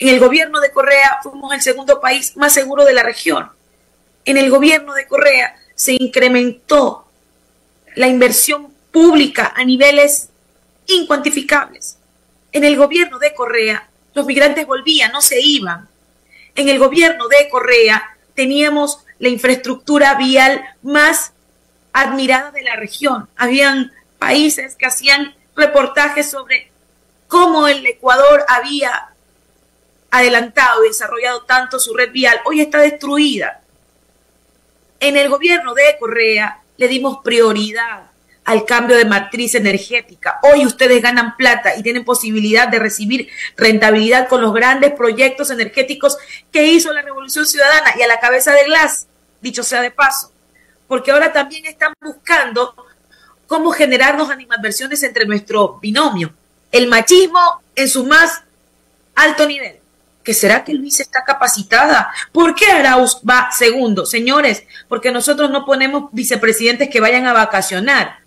En 0.00 0.08
el 0.08 0.18
gobierno 0.18 0.58
de 0.58 0.72
Correa 0.72 1.20
fuimos 1.22 1.54
el 1.54 1.62
segundo 1.62 2.00
país 2.00 2.36
más 2.36 2.52
seguro 2.52 2.84
de 2.84 2.94
la 2.94 3.04
región. 3.04 3.48
En 4.24 4.38
el 4.38 4.50
gobierno 4.50 4.92
de 4.92 5.06
Correa 5.06 5.54
se 5.76 5.92
incrementó 5.92 7.06
la 7.94 8.08
inversión 8.08 8.74
pública 8.90 9.52
a 9.54 9.64
niveles 9.64 10.30
incuantificables. 10.88 11.98
En 12.50 12.64
el 12.64 12.76
gobierno 12.76 13.20
de 13.20 13.34
Correa 13.34 13.88
los 14.14 14.26
migrantes 14.26 14.66
volvían, 14.66 15.12
no 15.12 15.20
se 15.20 15.40
iban. 15.40 15.88
En 16.56 16.68
el 16.68 16.80
gobierno 16.80 17.28
de 17.28 17.48
Correa 17.48 18.16
teníamos 18.34 18.98
la 19.20 19.28
infraestructura 19.28 20.16
vial 20.16 20.64
más 20.82 21.34
admirada 21.96 22.50
de 22.50 22.62
la 22.62 22.76
región. 22.76 23.26
Habían 23.36 23.90
países 24.18 24.76
que 24.76 24.84
hacían 24.84 25.34
reportajes 25.56 26.30
sobre 26.30 26.70
cómo 27.26 27.68
el 27.68 27.86
Ecuador 27.86 28.44
había 28.48 29.08
adelantado 30.10 30.84
y 30.84 30.88
desarrollado 30.88 31.42
tanto 31.44 31.80
su 31.80 31.94
red 31.94 32.12
vial. 32.12 32.38
Hoy 32.44 32.60
está 32.60 32.80
destruida. 32.80 33.62
En 35.00 35.16
el 35.16 35.30
gobierno 35.30 35.72
de 35.72 35.96
Correa 35.98 36.60
le 36.76 36.86
dimos 36.86 37.20
prioridad 37.24 38.10
al 38.44 38.66
cambio 38.66 38.98
de 38.98 39.06
matriz 39.06 39.54
energética. 39.54 40.38
Hoy 40.42 40.66
ustedes 40.66 41.00
ganan 41.00 41.34
plata 41.36 41.76
y 41.76 41.82
tienen 41.82 42.04
posibilidad 42.04 42.68
de 42.68 42.78
recibir 42.78 43.30
rentabilidad 43.56 44.28
con 44.28 44.42
los 44.42 44.52
grandes 44.52 44.92
proyectos 44.92 45.50
energéticos 45.50 46.18
que 46.52 46.66
hizo 46.66 46.92
la 46.92 47.00
Revolución 47.00 47.46
Ciudadana 47.46 47.94
y 47.98 48.02
a 48.02 48.06
la 48.06 48.20
cabeza 48.20 48.52
de 48.52 48.64
Glass, 48.64 49.06
dicho 49.40 49.62
sea 49.62 49.80
de 49.80 49.90
paso 49.90 50.35
porque 50.88 51.10
ahora 51.10 51.32
también 51.32 51.66
están 51.66 51.92
buscando 52.00 52.74
cómo 53.46 53.70
generarnos 53.70 54.30
animadversiones 54.30 55.02
entre 55.02 55.26
nuestro 55.26 55.78
binomio, 55.80 56.32
el 56.72 56.88
machismo 56.88 57.40
en 57.74 57.88
su 57.88 58.04
más 58.04 58.42
alto 59.14 59.46
nivel. 59.46 59.78
¿Que 60.22 60.34
será 60.34 60.64
que 60.64 60.74
Luisa 60.74 61.04
está 61.04 61.22
capacitada? 61.24 62.12
¿Por 62.32 62.56
qué 62.56 62.66
Arauz 62.66 63.20
va 63.28 63.50
segundo? 63.52 64.06
Señores, 64.06 64.64
porque 64.88 65.12
nosotros 65.12 65.50
no 65.50 65.64
ponemos 65.64 66.10
vicepresidentes 66.10 66.90
que 66.90 67.00
vayan 67.00 67.26
a 67.26 67.32
vacacionar, 67.32 68.18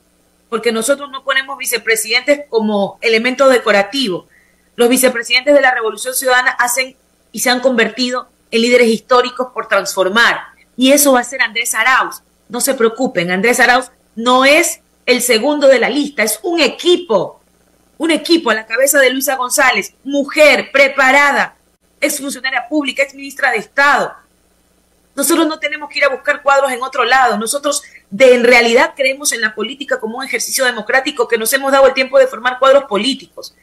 porque 0.49 0.71
nosotros 0.71 1.11
no 1.11 1.25
ponemos 1.25 1.57
vicepresidentes 1.57 2.45
como 2.49 2.97
elemento 3.01 3.49
decorativo. 3.49 4.29
Los 4.77 4.87
vicepresidentes 4.87 5.53
de 5.53 5.59
la 5.59 5.73
Revolución 5.73 6.13
Ciudadana 6.13 6.51
hacen 6.51 6.95
y 7.33 7.39
se 7.39 7.49
han 7.49 7.59
convertido 7.59 8.29
en 8.49 8.61
líderes 8.61 8.87
históricos 8.87 9.49
por 9.53 9.67
transformar. 9.67 10.39
Y 10.77 10.93
eso 10.93 11.11
va 11.11 11.19
a 11.19 11.25
ser 11.25 11.41
Andrés 11.41 11.75
Arauz. 11.75 12.21
No 12.49 12.61
se 12.61 12.73
preocupen, 12.73 13.31
Andrés 13.31 13.59
Arauz 13.59 13.91
no 14.15 14.43
es 14.43 14.81
el 15.05 15.21
segundo 15.21 15.67
de 15.67 15.79
la 15.79 15.89
lista, 15.89 16.23
es 16.23 16.39
un 16.43 16.59
equipo, 16.59 17.39
un 17.97 18.11
equipo 18.11 18.49
a 18.49 18.55
la 18.55 18.65
cabeza 18.65 18.99
de 18.99 19.09
Luisa 19.09 19.35
González, 19.35 19.93
mujer 20.03 20.69
preparada, 20.71 21.55
es 22.01 22.19
funcionaria 22.19 22.67
pública, 22.67 23.03
es 23.03 23.13
ministra 23.13 23.51
de 23.51 23.57
Estado. 23.57 24.13
Nosotros 25.15 25.47
no 25.47 25.59
tenemos 25.59 25.89
que 25.89 25.99
ir 25.99 26.05
a 26.05 26.09
buscar 26.09 26.41
cuadros 26.41 26.71
en 26.71 26.81
otro 26.81 27.03
lado. 27.03 27.37
Nosotros 27.37 27.83
de 28.09 28.35
en 28.35 28.43
realidad 28.43 28.93
creemos 28.95 29.33
en 29.33 29.41
la 29.41 29.53
política 29.53 29.99
como 29.99 30.17
un 30.17 30.23
ejercicio 30.23 30.63
democrático 30.63 31.27
que 31.27 31.37
nos 31.37 31.51
hemos 31.53 31.71
dado 31.71 31.87
el 31.87 31.93
tiempo 31.93 32.17
de 32.17 32.27
formar 32.27 32.57
cuadros 32.57 32.85
políticos. 32.85 33.53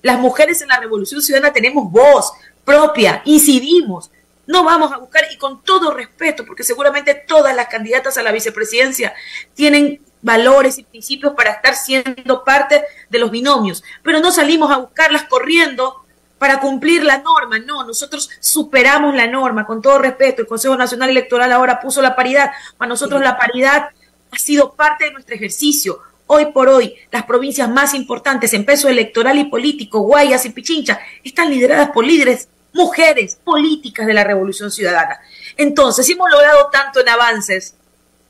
Las 0.00 0.18
mujeres 0.18 0.62
en 0.62 0.68
la 0.68 0.80
Revolución 0.80 1.20
Ciudadana 1.20 1.52
tenemos 1.52 1.90
voz 1.90 2.32
propia, 2.64 3.22
incidimos. 3.24 4.10
No 4.46 4.64
vamos 4.64 4.92
a 4.92 4.98
buscar, 4.98 5.24
y 5.32 5.38
con 5.38 5.62
todo 5.62 5.92
respeto, 5.92 6.44
porque 6.44 6.64
seguramente 6.64 7.14
todas 7.14 7.54
las 7.54 7.68
candidatas 7.68 8.18
a 8.18 8.22
la 8.22 8.32
vicepresidencia 8.32 9.14
tienen 9.54 10.00
valores 10.20 10.78
y 10.78 10.84
principios 10.84 11.34
para 11.34 11.50
estar 11.50 11.74
siendo 11.74 12.44
parte 12.44 12.84
de 13.08 13.18
los 13.18 13.30
binomios, 13.30 13.82
pero 14.02 14.20
no 14.20 14.32
salimos 14.32 14.70
a 14.70 14.78
buscarlas 14.78 15.24
corriendo 15.24 16.02
para 16.38 16.58
cumplir 16.58 17.04
la 17.04 17.18
norma. 17.18 17.60
No, 17.60 17.84
nosotros 17.84 18.28
superamos 18.40 19.14
la 19.14 19.28
norma, 19.28 19.64
con 19.64 19.80
todo 19.80 20.00
respeto. 20.00 20.42
El 20.42 20.48
Consejo 20.48 20.76
Nacional 20.76 21.10
Electoral 21.10 21.52
ahora 21.52 21.80
puso 21.80 22.02
la 22.02 22.16
paridad. 22.16 22.50
Para 22.76 22.88
nosotros 22.88 23.20
la 23.20 23.38
paridad 23.38 23.90
ha 24.32 24.38
sido 24.38 24.72
parte 24.72 25.04
de 25.04 25.12
nuestro 25.12 25.36
ejercicio. 25.36 26.00
Hoy 26.26 26.46
por 26.46 26.68
hoy, 26.68 26.96
las 27.12 27.24
provincias 27.26 27.68
más 27.68 27.94
importantes 27.94 28.54
en 28.54 28.64
peso 28.64 28.88
electoral 28.88 29.38
y 29.38 29.44
político, 29.44 30.00
Guayas 30.00 30.44
y 30.44 30.50
Pichincha, 30.50 30.98
están 31.22 31.48
lideradas 31.48 31.90
por 31.90 32.04
líderes, 32.04 32.48
mujeres 32.72 33.36
políticas 33.36 34.06
de 34.06 34.14
la 34.14 34.24
Revolución 34.24 34.70
Ciudadana. 34.70 35.20
Entonces, 35.56 36.06
si 36.06 36.12
hemos 36.12 36.30
logrado 36.30 36.68
tanto 36.70 37.00
en 37.00 37.08
avances, 37.08 37.74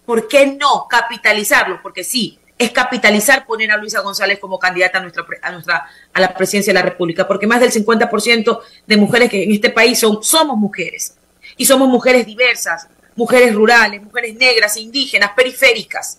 ¿por 0.04 0.28
qué 0.28 0.46
no 0.46 0.86
capitalizarlo? 0.88 1.80
Porque 1.82 2.04
sí, 2.04 2.38
es 2.58 2.70
capitalizar 2.70 3.44
poner 3.44 3.70
a 3.70 3.76
Luisa 3.76 4.00
González 4.00 4.38
como 4.38 4.58
candidata 4.58 4.98
a 4.98 5.00
nuestra, 5.00 5.24
a 5.42 5.52
nuestra 5.52 5.86
a 6.12 6.20
la 6.20 6.34
presidencia 6.34 6.72
de 6.72 6.78
la 6.78 6.84
República, 6.84 7.26
porque 7.26 7.46
más 7.46 7.60
del 7.60 7.72
50% 7.72 8.60
de 8.86 8.96
mujeres 8.96 9.30
que 9.30 9.42
en 9.42 9.52
este 9.52 9.70
país 9.70 9.98
son, 9.98 10.22
somos 10.22 10.56
mujeres 10.56 11.16
y 11.56 11.64
somos 11.64 11.88
mujeres 11.88 12.24
diversas, 12.24 12.88
mujeres 13.16 13.54
rurales, 13.54 14.02
mujeres 14.02 14.34
negras, 14.36 14.76
indígenas, 14.76 15.32
periféricas. 15.34 16.18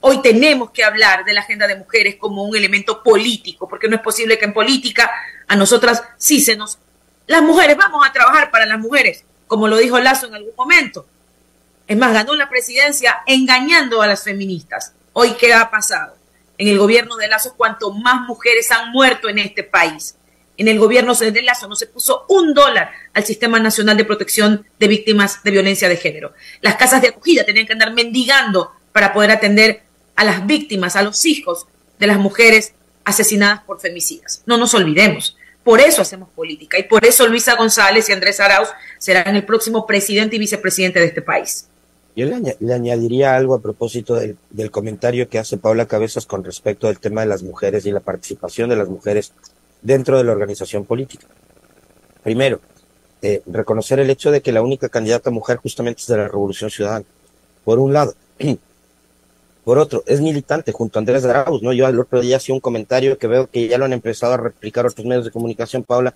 Hoy 0.00 0.22
tenemos 0.22 0.70
que 0.70 0.82
hablar 0.82 1.24
de 1.24 1.34
la 1.34 1.42
agenda 1.42 1.66
de 1.66 1.76
mujeres 1.76 2.16
como 2.16 2.44
un 2.44 2.56
elemento 2.56 3.02
político, 3.02 3.68
porque 3.68 3.86
no 3.86 3.96
es 3.96 4.02
posible 4.02 4.38
que 4.38 4.46
en 4.46 4.54
política 4.54 5.10
a 5.46 5.56
nosotras 5.56 6.02
sí 6.16 6.40
se 6.40 6.56
nos... 6.56 6.78
Las 7.30 7.42
mujeres, 7.42 7.76
vamos 7.76 8.04
a 8.04 8.12
trabajar 8.12 8.50
para 8.50 8.66
las 8.66 8.80
mujeres, 8.80 9.22
como 9.46 9.68
lo 9.68 9.76
dijo 9.76 10.00
Lazo 10.00 10.26
en 10.26 10.34
algún 10.34 10.52
momento. 10.56 11.06
Es 11.86 11.96
más, 11.96 12.12
ganó 12.12 12.34
la 12.34 12.48
presidencia 12.48 13.20
engañando 13.24 14.02
a 14.02 14.08
las 14.08 14.24
feministas. 14.24 14.94
Hoy, 15.12 15.34
¿qué 15.34 15.54
ha 15.54 15.70
pasado? 15.70 16.16
En 16.58 16.66
el 16.66 16.76
gobierno 16.76 17.16
de 17.16 17.28
Lazo, 17.28 17.54
cuanto 17.56 17.92
más 17.92 18.22
mujeres 18.22 18.72
han 18.72 18.90
muerto 18.90 19.28
en 19.28 19.38
este 19.38 19.62
país. 19.62 20.16
En 20.56 20.66
el 20.66 20.80
gobierno 20.80 21.14
de 21.14 21.42
Lazo 21.42 21.68
no 21.68 21.76
se 21.76 21.86
puso 21.86 22.24
un 22.28 22.52
dólar 22.52 22.90
al 23.14 23.24
Sistema 23.24 23.60
Nacional 23.60 23.96
de 23.96 24.04
Protección 24.04 24.66
de 24.80 24.88
Víctimas 24.88 25.44
de 25.44 25.52
Violencia 25.52 25.88
de 25.88 25.98
Género. 25.98 26.32
Las 26.62 26.74
casas 26.74 27.00
de 27.00 27.10
acogida 27.10 27.44
tenían 27.44 27.68
que 27.68 27.74
andar 27.74 27.92
mendigando 27.92 28.72
para 28.90 29.12
poder 29.12 29.30
atender 29.30 29.84
a 30.16 30.24
las 30.24 30.44
víctimas, 30.48 30.96
a 30.96 31.02
los 31.02 31.24
hijos 31.26 31.68
de 32.00 32.08
las 32.08 32.18
mujeres 32.18 32.74
asesinadas 33.04 33.62
por 33.62 33.80
femicidas. 33.80 34.42
No 34.46 34.56
nos 34.56 34.74
olvidemos. 34.74 35.36
Por 35.70 35.80
eso 35.80 36.02
hacemos 36.02 36.28
política 36.30 36.80
y 36.80 36.82
por 36.82 37.04
eso 37.06 37.28
Luisa 37.28 37.54
González 37.54 38.08
y 38.08 38.12
Andrés 38.12 38.40
Arauz 38.40 38.70
serán 38.98 39.36
el 39.36 39.44
próximo 39.44 39.86
presidente 39.86 40.34
y 40.34 40.40
vicepresidente 40.40 40.98
de 40.98 41.06
este 41.06 41.22
país. 41.22 41.68
Yo 42.16 42.26
le, 42.26 42.74
añadiría 42.74 43.36
algo 43.36 43.54
a 43.54 43.60
propósito 43.60 44.16
del, 44.16 44.70
comentario 44.72 45.28
que 45.28 45.38
hace 45.38 45.58
Paula 45.58 45.86
Cabezas 45.86 46.26
con 46.26 46.42
respecto 46.42 46.88
al 46.88 46.98
tema 46.98 47.20
de 47.20 47.28
las 47.28 47.44
mujeres 47.44 47.86
y 47.86 47.92
la 47.92 48.00
participación 48.00 48.68
de 48.68 48.74
las 48.74 48.88
mujeres 48.88 49.32
dentro 49.80 50.18
de 50.18 50.24
la 50.24 50.32
organización 50.32 50.86
política. 50.86 51.28
Primero, 52.24 52.60
eh, 53.22 53.40
reconocer 53.46 54.00
el 54.00 54.10
hecho 54.10 54.32
de 54.32 54.40
que 54.40 54.50
la 54.50 54.62
única 54.62 54.88
candidata 54.88 55.30
mujer 55.30 55.58
justamente 55.58 56.00
es 56.00 56.08
de 56.08 56.16
la 56.16 56.26
Revolución 56.26 56.70
Ciudadana. 56.70 57.04
Por 57.64 57.78
un 57.78 57.92
lado. 57.92 58.16
Por 59.70 59.78
otro, 59.78 60.02
es 60.04 60.20
militante 60.20 60.72
junto 60.72 60.98
a 60.98 61.00
Andrés 61.00 61.24
Arauz, 61.24 61.62
¿no? 61.62 61.72
Yo 61.72 61.86
el 61.86 62.00
otro 62.00 62.20
día 62.20 62.38
hacía 62.38 62.56
un 62.56 62.60
comentario 62.60 63.16
que 63.16 63.28
veo 63.28 63.46
que 63.46 63.68
ya 63.68 63.78
lo 63.78 63.84
han 63.84 63.92
empezado 63.92 64.32
a 64.32 64.36
replicar 64.36 64.84
otros 64.84 65.06
medios 65.06 65.24
de 65.24 65.30
comunicación, 65.30 65.84
Paula. 65.84 66.12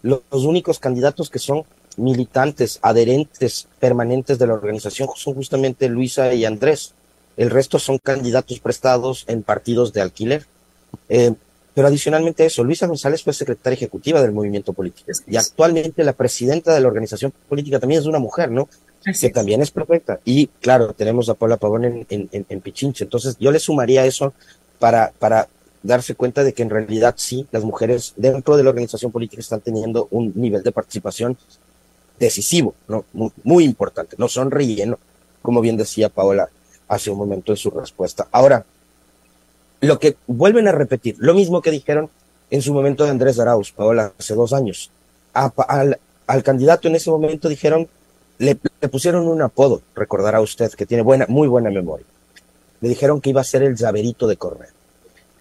los 0.00 0.22
únicos 0.32 0.78
candidatos 0.78 1.28
que 1.28 1.38
son 1.38 1.64
militantes, 1.98 2.78
adherentes 2.80 3.68
permanentes 3.80 4.38
de 4.38 4.46
la 4.46 4.54
organización 4.54 5.10
son 5.14 5.34
justamente 5.34 5.90
Luisa 5.90 6.32
y 6.32 6.46
Andrés. 6.46 6.94
El 7.36 7.50
resto 7.50 7.78
son 7.78 7.98
candidatos 7.98 8.60
prestados 8.60 9.26
en 9.28 9.42
partidos 9.42 9.92
de 9.92 10.00
alquiler. 10.00 10.46
Eh, 11.10 11.34
pero 11.74 11.88
adicionalmente 11.88 12.46
eso, 12.46 12.64
Luisa 12.64 12.86
González 12.86 13.22
fue 13.22 13.34
secretaria 13.34 13.76
ejecutiva 13.76 14.22
del 14.22 14.32
movimiento 14.32 14.72
político 14.72 15.10
y 15.26 15.36
actualmente 15.36 16.02
la 16.02 16.14
presidenta 16.14 16.72
de 16.72 16.80
la 16.80 16.88
organización 16.88 17.30
política 17.46 17.78
también 17.78 18.00
es 18.00 18.06
una 18.06 18.20
mujer, 18.20 18.50
¿no? 18.50 18.70
Que 19.20 19.30
también 19.30 19.62
es 19.62 19.70
perfecta. 19.70 20.20
Y 20.24 20.48
claro, 20.60 20.92
tenemos 20.92 21.28
a 21.28 21.34
Paula 21.34 21.56
Pavón 21.56 21.84
en, 21.84 22.06
en, 22.10 22.46
en, 22.48 22.60
Pichinche. 22.60 23.04
Entonces 23.04 23.36
yo 23.38 23.52
le 23.52 23.60
sumaría 23.60 24.04
eso 24.04 24.34
para, 24.78 25.12
para 25.18 25.48
darse 25.82 26.14
cuenta 26.14 26.42
de 26.42 26.52
que 26.52 26.62
en 26.62 26.70
realidad 26.70 27.14
sí, 27.16 27.46
las 27.52 27.62
mujeres 27.62 28.14
dentro 28.16 28.56
de 28.56 28.64
la 28.64 28.70
organización 28.70 29.12
política 29.12 29.40
están 29.40 29.60
teniendo 29.60 30.08
un 30.10 30.32
nivel 30.34 30.62
de 30.62 30.72
participación 30.72 31.36
decisivo, 32.18 32.74
¿no? 32.88 33.04
Muy, 33.44 33.64
importante, 33.64 34.16
no 34.18 34.28
son 34.28 34.50
relleno, 34.50 34.98
como 35.42 35.60
bien 35.60 35.76
decía 35.76 36.08
Paola 36.08 36.48
hace 36.88 37.10
un 37.10 37.18
momento 37.18 37.52
en 37.52 37.56
su 37.56 37.70
respuesta. 37.70 38.26
Ahora, 38.32 38.64
lo 39.80 39.98
que 39.98 40.16
vuelven 40.26 40.66
a 40.66 40.72
repetir, 40.72 41.14
lo 41.18 41.34
mismo 41.34 41.62
que 41.62 41.70
dijeron 41.70 42.08
en 42.50 42.62
su 42.62 42.72
momento 42.72 43.04
de 43.04 43.10
Andrés 43.10 43.38
Arauz, 43.38 43.72
Paola, 43.72 44.12
hace 44.18 44.34
dos 44.34 44.52
años. 44.52 44.90
al, 45.34 45.98
al, 46.26 46.42
candidato 46.42 46.88
en 46.88 46.96
ese 46.96 47.10
momento 47.10 47.48
dijeron, 47.48 47.88
le, 48.38 48.56
le, 48.86 48.90
pusieron 48.90 49.28
un 49.28 49.42
apodo, 49.42 49.82
recordará 49.94 50.40
usted, 50.40 50.72
que 50.72 50.86
tiene 50.86 51.02
buena, 51.02 51.26
muy 51.28 51.48
buena 51.48 51.70
memoria. 51.70 52.06
Le 52.80 52.88
dijeron 52.88 53.20
que 53.20 53.30
iba 53.30 53.40
a 53.40 53.44
ser 53.44 53.62
el 53.62 53.76
llaverito 53.76 54.26
de 54.26 54.36
Correa. 54.36 54.70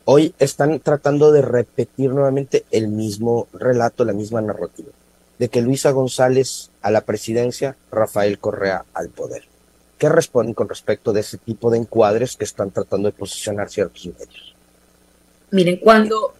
Hoy 0.06 0.34
están 0.40 0.80
tratando 0.80 1.32
de 1.32 1.42
repetir 1.42 2.12
nuevamente 2.12 2.66
el 2.72 2.88
mismo 2.88 3.48
relato, 3.54 4.06
la 4.06 4.14
misma 4.14 4.42
narrativa 4.42 4.90
de 5.38 5.50
que 5.50 5.62
Luisa 5.62 5.92
González 5.92 6.70
a 6.82 6.92
la 6.92 7.02
presidencia, 7.02 7.76
Rafael 7.92 8.40
Correa 8.40 8.86
al 8.94 9.10
poder. 9.10 9.44
¿Qué 9.98 10.10
responden 10.10 10.54
con 10.54 10.70
respecto 10.70 11.14
de 11.14 11.22
ese 11.22 11.38
tipo 11.38 11.70
de 11.70 11.78
encuadres 11.78 12.36
que 12.36 12.44
están 12.44 12.72
tratando 12.72 13.10
de 13.10 13.18
posicionar 13.18 13.70
ciertos 13.70 14.06
medios? 14.06 14.56
Miren, 15.52 15.78
cuando 15.78 16.34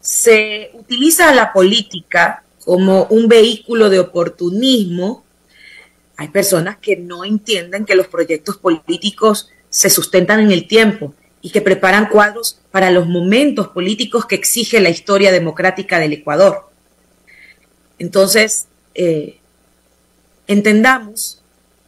se 0.00 0.70
utiliza 0.74 1.32
la 1.34 1.52
política 1.52 2.42
como 2.64 3.04
un 3.04 3.28
vehículo 3.28 3.88
de 3.88 4.00
oportunismo, 4.00 5.24
hay 6.18 6.28
personas 6.28 6.76
que 6.78 6.96
no 6.96 7.24
entienden 7.24 7.86
que 7.86 7.94
los 7.94 8.08
proyectos 8.08 8.56
políticos 8.56 9.50
se 9.70 9.88
sustentan 9.88 10.40
en 10.40 10.50
el 10.50 10.66
tiempo 10.66 11.14
y 11.40 11.50
que 11.50 11.60
preparan 11.60 12.08
cuadros 12.08 12.58
para 12.72 12.90
los 12.90 13.06
momentos 13.06 13.68
políticos 13.68 14.26
que 14.26 14.34
exige 14.34 14.80
la 14.80 14.90
historia 14.90 15.30
democrática 15.30 16.00
del 16.00 16.14
Ecuador. 16.14 16.68
Entonces, 18.00 18.66
eh, 18.96 19.38
entendamos 20.48 21.40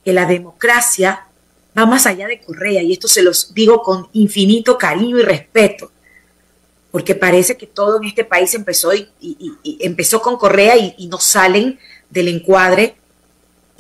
que 0.05 0.13
la 0.13 0.27
democracia 0.27 1.27
va 1.77 1.85
más 1.87 2.07
allá 2.07 2.29
de 2.29 2.41
Correa, 2.41 2.83
y 2.83 2.93
esto 2.93 3.09
se 3.09 3.23
los 3.23 3.53
digo 3.53 3.83
con 3.83 4.07
infinito 4.13 4.79
cariño 4.79 5.19
y 5.19 5.23
respeto, 5.23 5.91
porque 6.93 7.17
parece 7.17 7.57
que 7.57 7.67
todo 7.67 7.97
en 8.01 8.05
este 8.05 8.25
país 8.25 8.55
empezó, 8.55 8.95
y, 8.95 9.09
empezó 9.81 10.23
con 10.23 10.37
Correa 10.37 10.77
y, 10.77 10.95
y 10.99 11.09
no 11.09 11.19
salen 11.19 11.81
del 12.11 12.29
encuadre 12.29 13.00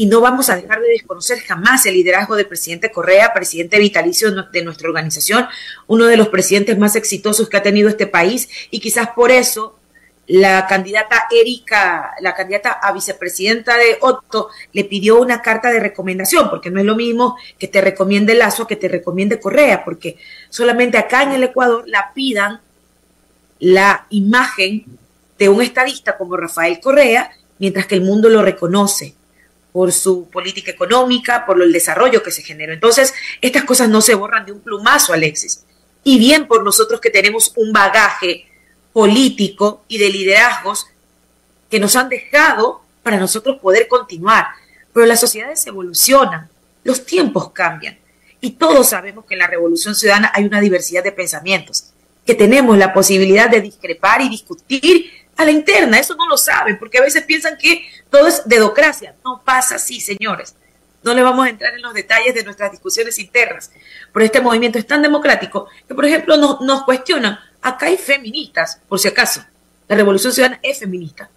y 0.00 0.06
no 0.06 0.22
vamos 0.22 0.48
a 0.48 0.56
dejar 0.56 0.80
de 0.80 0.88
desconocer 0.88 1.40
jamás 1.40 1.84
el 1.84 1.92
liderazgo 1.92 2.34
del 2.34 2.46
presidente 2.46 2.90
Correa, 2.90 3.34
presidente 3.34 3.78
vitalicio 3.78 4.30
de 4.30 4.64
nuestra 4.64 4.88
organización, 4.88 5.46
uno 5.88 6.06
de 6.06 6.16
los 6.16 6.28
presidentes 6.28 6.78
más 6.78 6.96
exitosos 6.96 7.50
que 7.50 7.58
ha 7.58 7.62
tenido 7.62 7.86
este 7.90 8.06
país 8.06 8.48
y 8.70 8.80
quizás 8.80 9.10
por 9.10 9.30
eso 9.30 9.78
la 10.26 10.66
candidata 10.66 11.26
Erika, 11.30 12.12
la 12.22 12.34
candidata 12.34 12.78
a 12.82 12.92
vicepresidenta 12.92 13.76
de 13.76 13.98
Otto, 14.00 14.48
le 14.72 14.84
pidió 14.84 15.20
una 15.20 15.42
carta 15.42 15.70
de 15.70 15.80
recomendación, 15.80 16.48
porque 16.48 16.70
no 16.70 16.80
es 16.80 16.86
lo 16.86 16.96
mismo 16.96 17.36
que 17.58 17.68
te 17.68 17.82
recomiende 17.82 18.32
Lazo 18.32 18.66
que 18.66 18.76
te 18.76 18.88
recomiende 18.88 19.38
Correa, 19.38 19.84
porque 19.84 20.16
solamente 20.48 20.96
acá 20.96 21.24
en 21.24 21.32
el 21.32 21.44
Ecuador 21.44 21.84
la 21.86 22.12
pidan 22.14 22.62
la 23.58 24.06
imagen 24.08 24.86
de 25.38 25.50
un 25.50 25.60
estadista 25.60 26.16
como 26.16 26.38
Rafael 26.38 26.80
Correa, 26.80 27.32
mientras 27.58 27.84
que 27.84 27.96
el 27.96 28.00
mundo 28.00 28.30
lo 28.30 28.40
reconoce 28.40 29.19
por 29.72 29.92
su 29.92 30.28
política 30.30 30.70
económica, 30.70 31.46
por 31.46 31.60
el 31.62 31.72
desarrollo 31.72 32.22
que 32.22 32.30
se 32.30 32.42
generó. 32.42 32.72
Entonces, 32.72 33.14
estas 33.40 33.64
cosas 33.64 33.88
no 33.88 34.00
se 34.00 34.14
borran 34.14 34.46
de 34.46 34.52
un 34.52 34.60
plumazo, 34.60 35.12
Alexis. 35.12 35.64
Y 36.02 36.18
bien 36.18 36.46
por 36.46 36.64
nosotros 36.64 37.00
que 37.00 37.10
tenemos 37.10 37.52
un 37.56 37.72
bagaje 37.72 38.46
político 38.92 39.84
y 39.88 39.98
de 39.98 40.10
liderazgos 40.10 40.86
que 41.70 41.78
nos 41.78 41.94
han 41.96 42.08
dejado 42.08 42.82
para 43.02 43.18
nosotros 43.18 43.58
poder 43.60 43.86
continuar. 43.86 44.46
Pero 44.92 45.06
las 45.06 45.20
sociedades 45.20 45.66
evolucionan, 45.66 46.48
los 46.82 47.04
tiempos 47.06 47.50
cambian 47.52 47.98
y 48.40 48.52
todos 48.52 48.88
sabemos 48.88 49.24
que 49.26 49.34
en 49.34 49.40
la 49.40 49.46
revolución 49.46 49.94
ciudadana 49.94 50.32
hay 50.34 50.44
una 50.44 50.60
diversidad 50.60 51.04
de 51.04 51.12
pensamientos, 51.12 51.92
que 52.24 52.34
tenemos 52.34 52.76
la 52.78 52.92
posibilidad 52.92 53.50
de 53.50 53.60
discrepar 53.60 54.22
y 54.22 54.28
discutir 54.28 55.10
a 55.36 55.44
la 55.44 55.50
interna. 55.50 55.98
Eso 55.98 56.14
no 56.16 56.26
lo 56.28 56.36
saben 56.36 56.78
porque 56.78 56.98
a 56.98 57.02
veces 57.02 57.24
piensan 57.24 57.56
que 57.58 57.86
todo 58.10 58.26
es 58.26 58.42
dedocracia. 58.44 59.14
No 59.24 59.42
pasa 59.44 59.76
así, 59.76 60.00
señores. 60.00 60.54
No 61.02 61.14
le 61.14 61.22
vamos 61.22 61.46
a 61.46 61.50
entrar 61.50 61.74
en 61.74 61.82
los 61.82 61.94
detalles 61.94 62.34
de 62.34 62.44
nuestras 62.44 62.70
discusiones 62.70 63.18
internas, 63.18 63.70
pero 64.12 64.24
este 64.24 64.40
movimiento 64.40 64.78
es 64.78 64.86
tan 64.86 65.00
democrático 65.00 65.68
que, 65.88 65.94
por 65.94 66.04
ejemplo, 66.04 66.36
nos, 66.36 66.60
nos 66.60 66.82
cuestionan. 66.84 67.38
Acá 67.62 67.86
hay 67.86 67.96
feministas, 67.96 68.80
por 68.88 68.98
si 68.98 69.08
acaso. 69.08 69.42
La 69.88 69.96
Revolución 69.96 70.32
Ciudadana 70.32 70.60
es 70.62 70.78
feminista, 70.78 71.30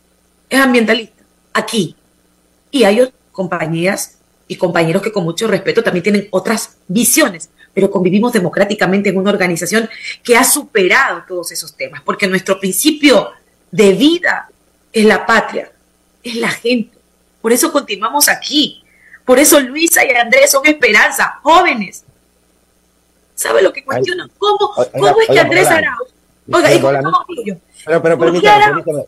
es 0.50 0.60
ambientalista, 0.60 1.24
aquí. 1.54 1.96
Y 2.72 2.84
hay 2.84 3.12
compañías 3.32 4.18
y 4.48 4.58
compañeros 4.58 5.02
que 5.02 5.12
con 5.12 5.24
mucho 5.24 5.48
respeto 5.48 5.84
también 5.84 6.04
tienen 6.04 6.28
otras 6.32 6.78
visiones, 6.88 7.50
pero 7.74 7.90
convivimos 7.90 8.34
democráticamente 8.34 9.10
en 9.10 9.18
una 9.18 9.32
organización 9.32 9.90
que 10.24 10.38
ha 10.38 10.44
superado 10.44 11.24
todos 11.28 11.52
esos 11.52 11.76
temas, 11.76 12.02
porque 12.04 12.28
nuestro 12.28 12.60
principio 12.60 13.32
de 13.72 13.94
vida 13.94 14.50
es 14.92 15.06
la 15.06 15.26
patria, 15.26 15.72
es 16.24 16.36
la 16.36 16.50
gente. 16.50 16.98
Por 17.42 17.52
eso 17.52 17.72
continuamos 17.72 18.30
aquí. 18.30 18.84
Por 19.26 19.40
eso 19.40 19.60
Luisa 19.60 20.06
y 20.06 20.12
Andrés 20.12 20.52
son 20.52 20.66
esperanza, 20.66 21.40
jóvenes. 21.44 22.04
¿Sabe 23.36 23.62
lo 23.62 23.74
que 23.74 23.84
cuestionan? 23.84 24.30
¿Cómo, 24.38 24.72
¿cómo 24.92 25.22
es 25.22 25.28
que 25.28 25.40
Andrés 25.40 25.68
Arauz? 25.68 26.10
Oiga, 26.52 26.74
¿y 26.74 26.80
cómo 26.80 27.26
Pero, 27.86 28.02
pero 28.02 28.20
permítame, 28.20 28.66
permítame, 28.66 29.06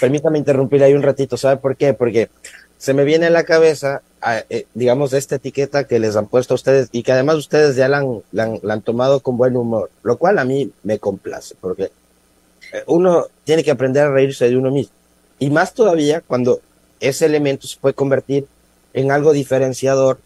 permítame 0.00 0.38
interrumpir 0.38 0.82
ahí 0.82 0.94
un 0.94 1.02
ratito. 1.02 1.36
¿Sabe 1.36 1.58
por 1.58 1.76
qué? 1.76 1.92
Porque 1.92 2.30
se 2.78 2.94
me 2.94 3.04
viene 3.04 3.26
a 3.26 3.30
la 3.30 3.44
cabeza, 3.44 4.02
eh, 4.50 4.66
digamos, 4.74 5.12
esta 5.12 5.36
etiqueta 5.36 5.84
que 5.84 5.98
les 5.98 6.16
han 6.16 6.26
puesto 6.26 6.54
a 6.54 6.56
ustedes 6.56 6.88
y 6.92 7.02
que 7.02 7.12
además 7.12 7.36
ustedes 7.36 7.76
ya 7.76 7.88
la 7.88 7.98
han, 7.98 8.22
la 8.32 8.74
han, 8.74 8.82
tomado 8.82 9.20
con 9.20 9.36
buen 9.36 9.56
humor, 9.56 9.90
lo 10.02 10.16
cual 10.16 10.38
a 10.38 10.44
mí 10.44 10.70
me 10.82 10.98
complace, 10.98 11.54
porque 11.60 11.84
eh, 11.84 12.82
uno 12.86 13.26
tiene 13.44 13.62
que 13.62 13.70
aprender 13.70 14.04
a 14.04 14.10
reírse 14.10 14.48
de 14.48 14.56
uno 14.56 14.70
mismo. 14.70 14.92
Y 15.38 15.50
más 15.50 15.74
todavía 15.74 16.20
cuando 16.20 16.60
ese 17.00 17.26
elemento 17.26 17.66
se 17.66 17.78
puede 17.78 17.94
convertir 17.94 18.46
en 18.92 19.10
algo 19.10 19.32
diferenciador 19.32 20.18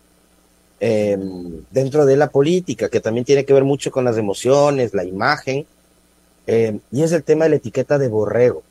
em, 0.81 1.65
dentro 1.71 2.07
de 2.07 2.17
la 2.17 2.29
política, 2.29 2.88
que 2.88 3.00
también 3.00 3.25
tiene 3.25 3.45
que 3.45 3.53
ver 3.53 3.65
mucho 3.65 3.91
con 3.91 4.05
las 4.05 4.17
emociones, 4.17 4.95
la 4.95 5.05
imagen, 5.05 5.67
em, 6.47 6.81
y 6.93 7.03
es 7.03 7.12
el 7.12 7.25
tema 7.25 7.45
de 7.45 7.50
la 7.50 7.57
etiqueta 7.57 7.99
de 7.99 8.09
borrego. 8.09 8.62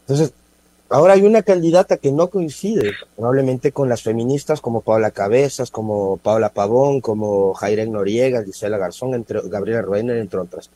Entonces, 0.00 0.32
ahora 0.88 1.14
hay 1.14 1.22
una 1.22 1.42
candidata 1.42 1.96
que 1.96 2.12
no 2.12 2.28
coincide 2.28 2.92
probablemente 3.16 3.72
con 3.72 3.88
las 3.88 4.02
feministas 4.02 4.60
como 4.60 4.82
Paula 4.82 5.10
Cabezas, 5.10 5.70
como 5.70 6.18
Paula 6.18 6.50
Pavón, 6.50 7.00
como 7.00 7.54
Jairén 7.54 7.90
Noriega, 7.90 8.44
Gisela 8.44 8.78
Garzón, 8.78 9.14
entre, 9.14 9.40
Gabriela 9.48 9.82
Ruener, 9.82 10.18
entre 10.18 10.38
otras. 10.38 10.70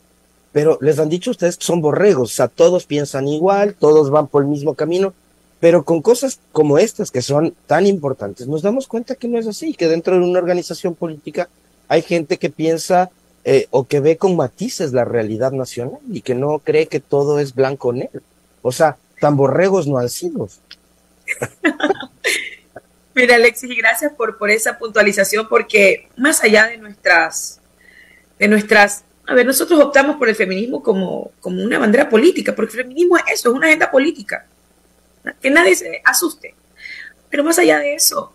Pero 0.51 0.77
les 0.81 0.99
han 0.99 1.09
dicho 1.09 1.31
ustedes 1.31 1.57
que 1.57 1.65
son 1.65 1.81
borregos, 1.81 2.31
o 2.31 2.35
sea, 2.35 2.47
todos 2.47 2.85
piensan 2.85 3.27
igual, 3.27 3.75
todos 3.75 4.09
van 4.09 4.27
por 4.27 4.43
el 4.43 4.49
mismo 4.49 4.75
camino, 4.75 5.13
pero 5.59 5.83
con 5.83 6.01
cosas 6.01 6.39
como 6.51 6.77
estas 6.77 7.11
que 7.11 7.21
son 7.21 7.55
tan 7.67 7.87
importantes, 7.87 8.47
nos 8.47 8.61
damos 8.61 8.87
cuenta 8.87 9.15
que 9.15 9.27
no 9.27 9.39
es 9.39 9.47
así, 9.47 9.73
que 9.73 9.87
dentro 9.87 10.15
de 10.15 10.25
una 10.25 10.39
organización 10.39 10.95
política 10.95 11.47
hay 11.87 12.01
gente 12.01 12.37
que 12.37 12.49
piensa 12.49 13.11
eh, 13.43 13.67
o 13.71 13.87
que 13.87 13.99
ve 13.99 14.17
con 14.17 14.35
matices 14.35 14.93
la 14.93 15.03
realidad 15.03 15.51
nacional 15.51 15.99
y 16.11 16.21
que 16.21 16.35
no 16.35 16.59
cree 16.59 16.87
que 16.87 16.99
todo 16.99 17.39
es 17.39 17.55
blanco 17.55 17.91
negro. 17.91 18.21
O 18.61 18.71
sea, 18.71 18.97
tan 19.19 19.35
borregos 19.35 19.87
no 19.87 19.97
han 19.97 20.09
sido. 20.09 20.47
Mira, 23.15 23.35
Alexis, 23.35 23.69
y 23.69 23.75
gracias 23.75 24.13
por, 24.13 24.37
por 24.37 24.49
esa 24.49 24.77
puntualización, 24.77 25.47
porque 25.49 26.07
más 26.17 26.43
allá 26.43 26.67
de 26.67 26.77
nuestras, 26.77 27.59
de 28.39 28.47
nuestras, 28.47 29.03
a 29.31 29.33
ver, 29.33 29.45
nosotros 29.45 29.79
optamos 29.79 30.17
por 30.17 30.27
el 30.27 30.35
feminismo 30.35 30.83
como, 30.83 31.31
como 31.39 31.63
una 31.63 31.79
bandera 31.79 32.09
política, 32.09 32.53
porque 32.53 32.73
el 32.75 32.83
feminismo 32.83 33.15
es 33.15 33.23
eso, 33.33 33.49
es 33.49 33.55
una 33.55 33.67
agenda 33.67 33.89
política. 33.89 34.45
Que 35.41 35.49
nadie 35.49 35.73
se 35.73 36.01
asuste. 36.03 36.53
Pero 37.29 37.45
más 37.45 37.57
allá 37.57 37.79
de 37.79 37.95
eso, 37.95 38.33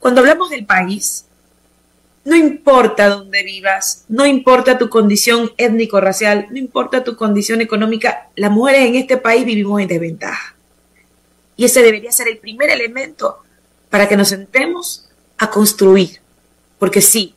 cuando 0.00 0.20
hablamos 0.20 0.50
del 0.50 0.66
país, 0.66 1.24
no 2.24 2.34
importa 2.34 3.08
dónde 3.10 3.44
vivas, 3.44 4.06
no 4.08 4.26
importa 4.26 4.76
tu 4.76 4.90
condición 4.90 5.52
étnico-racial, 5.56 6.48
no 6.50 6.58
importa 6.58 7.04
tu 7.04 7.14
condición 7.14 7.60
económica, 7.60 8.28
las 8.34 8.50
mujeres 8.50 8.88
en 8.88 8.96
este 8.96 9.18
país 9.18 9.44
vivimos 9.46 9.80
en 9.80 9.86
desventaja. 9.86 10.56
Y 11.56 11.64
ese 11.64 11.80
debería 11.80 12.10
ser 12.10 12.26
el 12.26 12.38
primer 12.38 12.70
elemento 12.70 13.38
para 13.88 14.08
que 14.08 14.16
nos 14.16 14.30
sentemos 14.30 15.08
a 15.38 15.48
construir. 15.48 16.20
Porque 16.80 17.02
sí, 17.02 17.36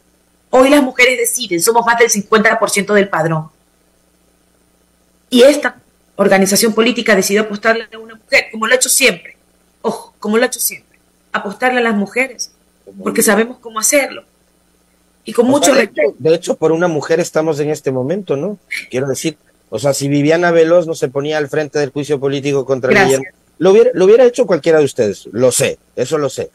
hoy 0.51 0.69
las 0.69 0.83
mujeres 0.83 1.17
deciden, 1.17 1.61
somos 1.61 1.85
más 1.85 1.97
del 1.97 2.09
50% 2.09 2.93
del 2.93 3.09
padrón. 3.09 3.49
Y 5.29 5.41
esta 5.43 5.77
organización 6.15 6.73
política 6.73 7.15
decidió 7.15 7.41
apostarle 7.41 7.87
a 7.91 7.97
una 7.97 8.15
mujer, 8.15 8.45
como 8.51 8.67
lo 8.67 8.73
ha 8.73 8.75
hecho 8.75 8.89
siempre. 8.89 9.37
Ojo, 9.81 10.13
como 10.19 10.37
lo 10.37 10.43
ha 10.43 10.47
hecho 10.47 10.59
siempre. 10.59 10.99
Apostarle 11.31 11.79
a 11.79 11.83
las 11.83 11.95
mujeres, 11.95 12.51
porque 13.01 13.23
sabemos 13.23 13.57
cómo 13.59 13.79
hacerlo. 13.79 14.23
Y 15.23 15.33
con 15.33 15.47
mucho 15.47 15.73
respeto. 15.73 16.15
De 16.19 16.33
hecho, 16.33 16.55
por 16.55 16.71
una 16.71 16.87
mujer 16.87 17.19
estamos 17.19 17.59
en 17.59 17.69
este 17.69 17.91
momento, 17.91 18.35
¿no? 18.35 18.57
Quiero 18.89 19.07
decir, 19.07 19.37
o 19.69 19.79
sea, 19.79 19.93
si 19.93 20.09
Viviana 20.09 20.51
Veloz 20.51 20.87
no 20.87 20.95
se 20.95 21.07
ponía 21.07 21.37
al 21.37 21.47
frente 21.47 21.79
del 21.79 21.91
juicio 21.91 22.19
político 22.19 22.65
contra 22.65 22.91
Guillermo, 22.91 23.25
lo 23.57 23.71
hubiera, 23.71 23.91
lo 23.93 24.05
hubiera 24.05 24.25
hecho 24.25 24.45
cualquiera 24.45 24.79
de 24.79 24.85
ustedes, 24.85 25.29
lo 25.31 25.51
sé, 25.51 25.77
eso 25.95 26.17
lo 26.17 26.29
sé. 26.29 26.49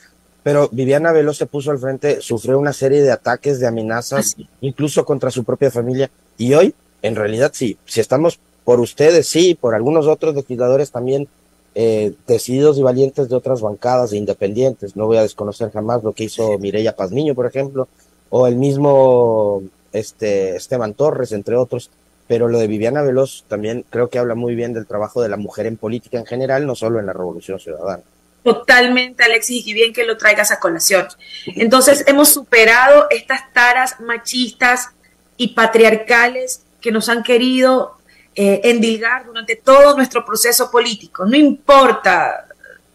Pero 0.47 0.69
Viviana 0.71 1.11
Veloz 1.11 1.39
se 1.39 1.47
puso 1.47 1.73
al 1.73 1.79
frente, 1.81 2.21
sufrió 2.21 2.57
una 2.61 2.73
serie 2.73 3.03
de 3.03 3.11
ataques, 3.11 3.59
de 3.59 3.67
amenazas, 3.67 4.37
incluso 4.61 5.05
contra 5.05 5.33
su 5.33 5.43
propia 5.43 5.73
familia. 5.73 6.09
Y 6.39 6.55
hoy, 6.55 6.73
en 7.03 7.17
realidad, 7.17 7.51
sí, 7.53 7.77
si 7.85 7.99
estamos 7.99 8.39
por 8.63 8.79
ustedes, 8.79 9.27
sí, 9.27 9.59
por 9.61 9.75
algunos 9.75 10.07
otros 10.07 10.37
legisladores 10.37 10.93
también 10.93 11.27
eh, 11.75 12.13
decididos 12.29 12.79
y 12.79 12.83
valientes 12.83 13.29
de 13.29 13.35
otras 13.35 13.61
bancadas 13.61 14.13
e 14.13 14.19
independientes. 14.19 14.95
No 14.95 15.07
voy 15.07 15.17
a 15.17 15.23
desconocer 15.23 15.73
jamás 15.73 16.05
lo 16.05 16.13
que 16.13 16.23
hizo 16.23 16.57
Mireya 16.61 16.95
Pazmiño, 16.95 17.35
por 17.35 17.47
ejemplo, 17.47 17.89
o 18.31 18.47
el 18.47 18.55
mismo 18.55 19.65
este, 19.93 20.55
Esteban 20.55 20.95
Torres, 20.95 21.33
entre 21.33 21.57
otros. 21.57 21.91
Pero 22.29 22.47
lo 22.47 22.61
de 22.61 22.69
Viviana 22.69 23.03
Veloz 23.03 23.43
también 23.49 23.85
creo 23.91 24.11
que 24.11 24.21
habla 24.21 24.37
muy 24.37 24.55
bien 24.55 24.75
del 24.75 24.87
trabajo 24.87 25.23
de 25.23 25.29
la 25.29 25.39
mujer 25.39 25.67
en 25.67 25.77
política 25.77 26.21
en 26.21 26.27
general, 26.27 26.69
no 26.69 26.77
solo 26.77 27.01
en 27.01 27.07
la 27.07 27.13
Revolución 27.13 27.59
Ciudadana. 27.59 28.05
Totalmente, 28.47 29.25
Alexis, 29.25 29.67
y 29.67 29.73
bien 29.73 29.93
que 29.93 30.05
lo 30.05 30.17
traigas 30.17 30.53
a 30.53 30.61
colación. 30.61 31.09
Entonces, 31.47 32.05
hemos 32.07 32.29
superado 32.29 33.09
estas 33.11 33.53
taras 33.53 33.99
machistas 33.99 34.91
y 35.37 35.49
patriarcales 35.49 36.63
que 36.81 36.93
nos 36.93 37.09
han 37.09 37.25
querido 37.25 37.99
eh, 38.37 38.61
endilgar 38.63 39.27
durante 39.27 39.57
todo 39.57 39.97
nuestro 39.97 40.25
proceso 40.25 40.71
político. 40.71 41.25
No 41.25 41.37
importa 41.37 42.47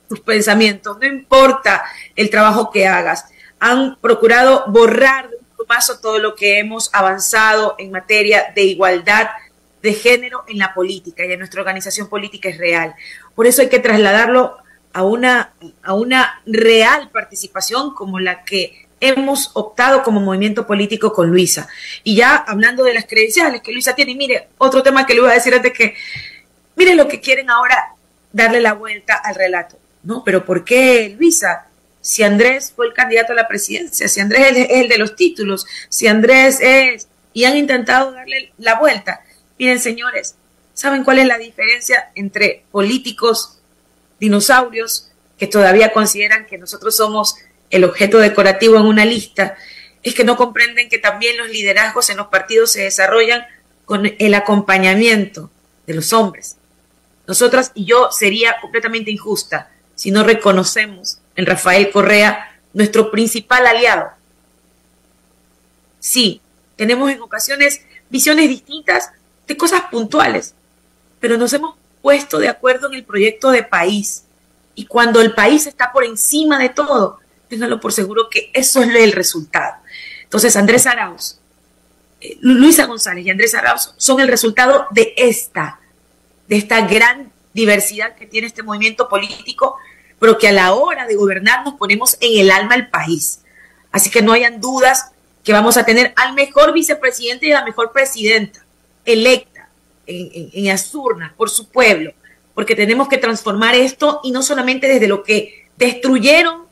tus 0.08 0.22
pensamientos, 0.22 0.98
no 0.98 1.06
importa 1.06 1.84
el 2.16 2.30
trabajo 2.30 2.72
que 2.72 2.88
hagas 2.88 3.26
han 3.60 3.98
procurado 3.98 4.64
borrar 4.68 5.30
de 5.32 5.36
un 5.36 5.68
paso 5.68 6.00
todo 6.00 6.18
lo 6.18 6.34
que 6.34 6.60
hemos 6.60 6.90
avanzado 6.94 7.76
en 7.78 7.92
materia 7.92 8.54
de 8.56 8.64
igualdad 8.64 9.28
de 9.82 9.94
género 9.96 10.46
en 10.48 10.60
la 10.60 10.74
política 10.74 11.26
y 11.26 11.34
en 11.34 11.40
nuestra 11.40 11.60
organización 11.60 12.08
política 12.08 12.48
es 12.48 12.58
real. 12.58 12.96
Por 13.36 13.48
eso 13.48 13.62
hay 13.62 13.68
que 13.68 13.80
trasladarlo 13.80 14.62
a 14.94 15.04
una, 15.04 15.54
a 15.84 15.94
una 15.94 16.42
real 16.46 17.10
participación 17.12 17.94
como 17.94 18.20
la 18.20 18.44
que 18.44 18.88
hemos 19.00 19.52
optado 19.54 20.04
como 20.04 20.20
movimiento 20.20 20.68
político 20.68 21.12
con 21.14 21.30
Luisa. 21.30 21.68
Y 22.04 22.16
ya 22.16 22.36
hablando 22.36 22.84
de 22.84 22.94
las 22.94 23.06
credenciales 23.06 23.62
que 23.62 23.72
Luisa 23.72 23.96
tiene, 23.96 24.16
mire, 24.16 24.50
otro 24.58 24.84
tema 24.84 25.06
que 25.06 25.16
le 25.16 25.22
voy 25.22 25.32
a 25.32 25.36
decir 25.36 25.54
antes 25.54 25.74
que, 25.74 25.96
miren 26.76 26.98
lo 26.98 27.08
que 27.08 27.20
quieren 27.20 27.50
ahora 27.50 27.96
darle 28.32 28.62
la 28.62 28.74
vuelta 28.74 29.16
al 29.16 29.36
relato. 29.36 29.78
No, 30.04 30.24
pero 30.24 30.46
¿por 30.46 30.64
qué 30.64 31.16
Luisa? 31.18 31.68
si 32.02 32.24
Andrés 32.24 32.74
fue 32.76 32.88
el 32.88 32.94
candidato 32.94 33.34
a 33.34 33.36
la 33.36 33.48
presidencia, 33.48 34.08
si 34.08 34.20
Andrés 34.20 34.58
es 34.58 34.68
el 34.72 34.90
de 34.90 34.98
los 34.98 35.16
títulos, 35.16 35.66
si 35.88 36.08
Andrés 36.08 36.60
es... 36.60 37.08
Y 37.34 37.46
han 37.46 37.56
intentado 37.56 38.12
darle 38.12 38.52
la 38.58 38.78
vuelta. 38.78 39.22
Miren, 39.58 39.80
señores, 39.80 40.36
¿saben 40.74 41.06
cuál 41.06 41.20
es 41.20 41.28
la 41.28 41.38
diferencia 41.38 42.12
entre 42.14 42.66
políticos 42.72 43.61
dinosaurios 44.22 45.10
que 45.38 45.48
todavía 45.48 45.92
consideran 45.92 46.46
que 46.46 46.58
nosotros 46.58 46.96
somos 46.96 47.36
el 47.70 47.84
objeto 47.84 48.20
decorativo 48.20 48.78
en 48.78 48.86
una 48.86 49.04
lista? 49.04 49.58
Es 50.04 50.16
que 50.16 50.24
no 50.24 50.38
comprenden 50.38 50.88
que 50.88 50.98
también 50.98 51.38
los 51.38 51.50
liderazgos 51.50 52.10
en 52.10 52.18
los 52.18 52.28
partidos 52.28 52.72
se 52.72 52.84
desarrollan 52.84 53.46
con 53.84 54.14
el 54.18 54.34
acompañamiento 54.34 55.52
de 55.86 55.96
los 55.96 56.14
hombres. 56.14 56.56
Nosotras 57.28 57.72
y 57.76 57.86
yo 57.86 58.10
sería 58.12 58.56
completamente 58.62 59.12
injusta 59.12 59.70
si 59.96 60.12
no 60.12 60.24
reconocemos 60.24 61.20
en 61.36 61.46
Rafael 61.46 61.92
Correa 61.92 62.58
nuestro 62.74 63.12
principal 63.12 63.68
aliado. 63.68 64.10
Sí, 66.00 66.42
tenemos 66.76 67.12
en 67.12 67.22
ocasiones 67.22 67.82
visiones 68.10 68.50
distintas 68.50 69.12
de 69.48 69.58
cosas 69.58 69.82
puntuales, 69.92 70.56
pero 71.20 71.38
nos 71.38 71.54
hemos 71.54 71.76
puesto 72.02 72.40
de 72.40 72.50
acuerdo 72.50 72.88
en 72.88 72.96
el 72.96 73.04
proyecto 73.04 73.52
de 73.52 73.64
país. 73.64 74.24
Y 74.76 74.86
cuando 74.86 75.22
el 75.22 75.34
país 75.34 75.68
está 75.68 75.92
por 75.92 76.04
encima 76.04 76.58
de 76.58 76.70
todo, 76.70 77.20
ténganlo 77.50 77.80
por 77.80 77.94
seguro 77.94 78.30
que 78.30 78.50
eso 78.54 78.82
es 78.82 78.90
el 78.90 79.12
resultado. 79.12 79.76
Entonces, 80.24 80.56
Andrés 80.56 80.88
Arauz, 80.88 81.40
eh, 82.22 82.38
Luisa 82.42 82.86
González 82.86 83.26
y 83.26 83.30
Andrés 83.30 83.54
Arauz 83.54 83.94
son 83.98 84.22
el 84.22 84.28
resultado 84.28 84.88
de 84.92 85.14
esta, 85.18 85.80
de 86.48 86.58
esta 86.58 86.82
gran 86.88 87.32
diversidad 87.54 88.16
que 88.16 88.26
tiene 88.26 88.48
este 88.48 88.64
movimiento 88.64 89.10
político, 89.10 89.78
pero 90.20 90.38
que 90.38 90.48
a 90.48 90.54
la 90.54 90.74
hora 90.74 91.06
de 91.06 91.16
gobernar 91.16 91.66
nos 91.66 91.74
ponemos 91.74 92.18
en 92.22 92.40
el 92.40 92.52
alma 92.52 92.76
al 92.76 92.90
país. 92.90 93.42
Así 93.92 94.10
que 94.10 94.22
no 94.22 94.32
hayan 94.32 94.62
dudas 94.62 95.12
que 95.44 95.52
vamos 95.52 95.76
a 95.76 95.84
tener 95.84 96.14
al 96.16 96.34
mejor 96.34 96.72
vicepresidente 96.72 97.48
y 97.48 97.52
a 97.52 97.60
la 97.60 97.66
mejor 97.66 97.92
presidenta 97.92 98.64
electa 99.06 99.51
en, 100.12 100.50
en, 100.54 100.72
Azurna 100.72 101.34
por 101.38 101.50
su 101.50 101.70
pueblo, 101.70 102.14
porque 102.54 102.76
tenemos 102.76 103.08
que 103.08 103.18
transformar 103.18 103.76
esto 103.76 104.20
y 104.24 104.32
no 104.32 104.44
solamente 104.44 104.88
desde 104.88 105.08
lo 105.08 105.24
que 105.24 105.68
destruyeron, 105.78 106.66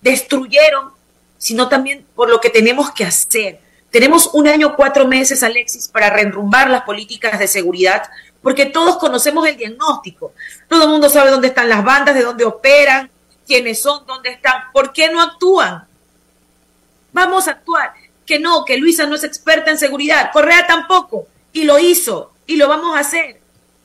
destruyeron, 0.00 0.92
sino 1.38 1.68
también 1.68 2.06
por 2.14 2.28
lo 2.30 2.40
que 2.40 2.50
tenemos 2.50 2.92
que 2.92 3.04
hacer. 3.04 3.60
Tenemos 3.90 4.30
un 4.34 4.46
año, 4.46 4.76
cuatro 4.76 5.06
meses, 5.06 5.42
Alexis, 5.42 5.88
para 5.88 6.10
reenrumbar 6.10 6.68
las 6.70 6.82
políticas 6.82 7.38
de 7.38 7.48
seguridad, 7.48 8.02
porque 8.42 8.66
todos 8.66 8.98
conocemos 8.98 9.46
el 9.48 9.56
diagnóstico. 9.56 10.32
Todo 10.68 10.84
el 10.84 10.90
mundo 10.90 11.08
sabe 11.08 11.30
dónde 11.30 11.48
están 11.48 11.68
las 11.68 11.82
bandas, 11.82 12.14
de 12.14 12.22
dónde 12.22 12.44
operan, 12.44 13.10
quiénes 13.46 13.80
son, 13.80 14.06
dónde 14.06 14.30
están, 14.30 14.70
por 14.72 14.92
qué 14.92 15.10
no 15.10 15.22
actúan. 15.22 15.84
Vamos 17.12 17.48
a 17.48 17.52
actuar. 17.52 17.94
Que 18.26 18.38
no, 18.40 18.64
que 18.64 18.76
Luisa 18.76 19.06
no 19.06 19.14
es 19.14 19.22
experta 19.22 19.70
en 19.70 19.78
seguridad, 19.78 20.30
Correa 20.32 20.66
tampoco, 20.66 21.28
y 21.56 21.64
lo 21.64 21.78
hizo, 21.78 22.34
y 22.46 22.56
lo 22.56 22.68
vamos 22.68 22.94
a 22.94 23.00
hacer, 23.00 23.40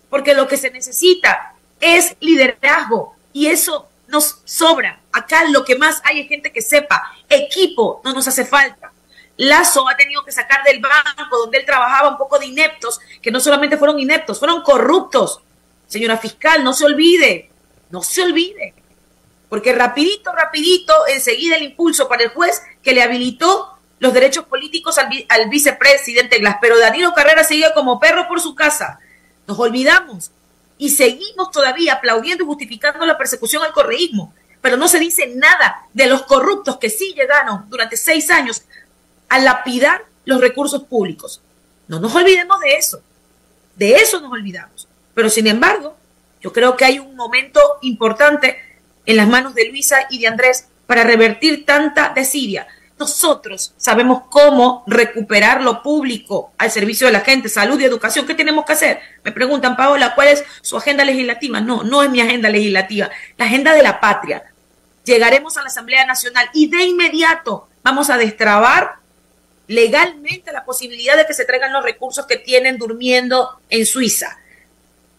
porque 0.10 0.34
lo 0.34 0.46
que 0.46 0.58
se 0.58 0.72
necesita 0.72 1.54
es 1.80 2.18
liderazgo, 2.20 3.16
y 3.32 3.48
eso 3.48 3.88
nos 4.10 4.42
sobra. 4.44 5.00
Acá 5.14 5.46
lo 5.46 5.64
que 5.64 5.78
más 5.78 6.02
hay 6.04 6.20
es 6.20 6.28
gente 6.28 6.52
que 6.52 6.62
sepa, 6.62 7.02
equipo 7.30 8.02
no 8.04 8.12
nos 8.12 8.28
hace 8.28 8.44
falta. 8.44 8.92
Lazo 9.38 9.88
ha 9.88 9.96
tenido 9.96 10.26
que 10.26 10.34
sacar 10.34 10.66
del 10.66 10.82
banco 10.82 11.38
donde 11.38 11.60
él 11.60 11.66
trabajaba 11.66 12.10
un 12.10 12.18
poco 12.18 12.38
de 12.40 12.48
ineptos, 12.48 13.00
que 13.22 13.32
no 13.32 13.40
solamente 13.40 13.78
fueron 13.78 13.98
ineptos, 14.02 14.38
fueron 14.38 14.64
corruptos. 14.64 15.40
Señora 15.88 16.18
fiscal, 16.18 16.66
no 16.66 16.74
se 16.74 16.84
olvide, 16.84 17.50
no 17.90 18.04
se 18.04 18.22
olvide. 18.22 18.74
Porque 19.48 19.72
rapidito, 19.72 20.34
rapidito, 20.34 20.94
enseguida 21.08 21.56
el 21.56 21.64
impulso 21.64 22.10
para 22.10 22.24
el 22.24 22.32
juez 22.32 22.62
que 22.84 22.94
le 22.94 23.02
habilitó 23.02 23.78
los 24.02 24.14
derechos 24.14 24.46
políticos 24.46 24.98
al, 24.98 25.50
vicepresidente 25.50 26.40
Glass. 26.40 26.58
Pero 26.60 26.80
Danilo 26.80 27.14
Carrera 27.14 27.44
sigue 27.44 27.68
como 27.76 28.00
perro 28.00 28.28
por 28.28 28.42
su 28.42 28.56
casa. 28.56 29.00
Nos 29.46 29.60
olvidamos 29.60 30.32
y 30.80 30.90
seguimos 30.90 31.52
todavía 31.52 31.94
aplaudiendo 31.94 32.44
y 32.44 32.48
justificando 32.48 33.06
la 33.06 33.20
persecución 33.20 33.64
al 33.64 33.74
correísmo. 33.74 34.34
Pero 34.60 34.76
no 34.76 34.88
se 34.88 34.98
dice 34.98 35.28
nada 35.36 35.86
de 35.94 36.08
los 36.08 36.24
corruptos 36.24 36.78
que 36.78 36.90
sí 36.90 37.14
llegaron 37.16 37.70
durante 37.70 37.96
seis 37.96 38.32
años 38.32 38.64
a 39.30 39.38
lapidar 39.38 40.04
los 40.26 40.42
recursos 40.42 40.82
públicos. 40.82 41.40
No 41.88 42.00
nos 42.00 42.16
olvidemos 42.16 42.60
de 42.60 42.78
eso. 42.78 43.04
De 43.76 43.98
eso 43.98 44.20
nos 44.20 44.32
olvidamos. 44.32 44.88
Pero 45.14 45.30
sin 45.30 45.46
embargo, 45.46 45.96
yo 46.42 46.52
creo 46.52 46.76
que 46.76 46.86
hay 46.86 46.98
un 46.98 47.16
momento 47.16 47.60
importante 47.84 48.58
en 49.06 49.16
las 49.16 49.28
manos 49.28 49.54
de 49.54 49.70
Luisa 49.70 50.08
y 50.10 50.18
de 50.18 50.28
Andrés 50.28 50.70
para 50.88 51.04
revertir 51.04 51.68
tanta 51.68 52.14
desidia. 52.16 52.68
Nosotros 53.02 53.74
sabemos 53.78 54.26
cómo 54.30 54.84
recuperar 54.86 55.64
lo 55.64 55.82
público 55.82 56.52
al 56.60 56.70
servicio 56.70 57.08
de 57.08 57.14
la 57.14 57.22
gente, 57.22 57.50
salud 57.50 57.80
y 57.80 57.84
educación. 57.84 58.28
¿Qué 58.28 58.36
tenemos 58.36 58.64
que 58.64 58.74
hacer? 58.74 59.00
Me 59.24 59.32
preguntan, 59.32 59.76
Paola, 59.76 60.14
¿cuál 60.14 60.28
es 60.28 60.44
su 60.62 60.78
agenda 60.78 61.04
legislativa? 61.04 61.60
No, 61.60 61.82
no 61.82 62.04
es 62.04 62.12
mi 62.12 62.22
agenda 62.22 62.48
legislativa, 62.48 63.10
la 63.38 63.46
agenda 63.46 63.74
de 63.74 63.82
la 63.82 64.00
patria. 64.00 64.44
Llegaremos 65.04 65.58
a 65.58 65.64
la 65.64 65.70
Asamblea 65.70 66.06
Nacional 66.06 66.48
y 66.54 66.70
de 66.70 66.84
inmediato 66.84 67.68
vamos 67.82 68.12
a 68.12 68.18
destrabar 68.18 68.98
legalmente 69.66 70.52
la 70.52 70.64
posibilidad 70.64 71.18
de 71.18 71.26
que 71.26 71.34
se 71.34 71.46
traigan 71.46 71.74
los 71.74 71.84
recursos 71.84 72.28
que 72.28 72.38
tienen 72.38 72.78
durmiendo 72.78 73.50
en 73.72 73.88
Suiza. 73.88 74.38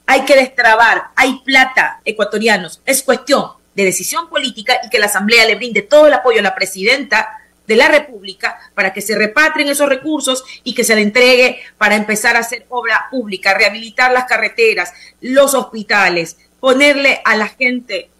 Hay 0.06 0.24
que 0.24 0.36
destrabar, 0.36 1.06
hay 1.16 1.40
plata, 1.40 2.00
ecuatorianos. 2.04 2.80
Es 2.86 3.02
cuestión 3.02 3.50
de 3.74 3.84
decisión 3.84 4.28
política 4.28 4.74
y 4.84 4.88
que 4.88 5.00
la 5.00 5.06
Asamblea 5.06 5.46
le 5.46 5.56
brinde 5.56 5.82
todo 5.82 6.06
el 6.06 6.14
apoyo 6.14 6.38
a 6.38 6.42
la 6.44 6.54
presidenta 6.54 7.40
de 7.66 7.76
la 7.76 7.88
República 7.88 8.58
para 8.74 8.92
que 8.92 9.00
se 9.00 9.16
repatrien 9.16 9.68
esos 9.68 9.88
recursos 9.88 10.44
y 10.64 10.74
que 10.74 10.84
se 10.84 10.94
le 10.94 11.02
entregue 11.02 11.60
para 11.78 11.96
empezar 11.96 12.36
a 12.36 12.40
hacer 12.40 12.66
obra 12.68 13.06
pública, 13.10 13.54
rehabilitar 13.54 14.12
las 14.12 14.24
carreteras, 14.24 14.92
los 15.20 15.54
hospitales, 15.54 16.36
ponerle 16.60 17.20
a 17.24 17.36
la 17.36 17.48
gente, 17.48 18.10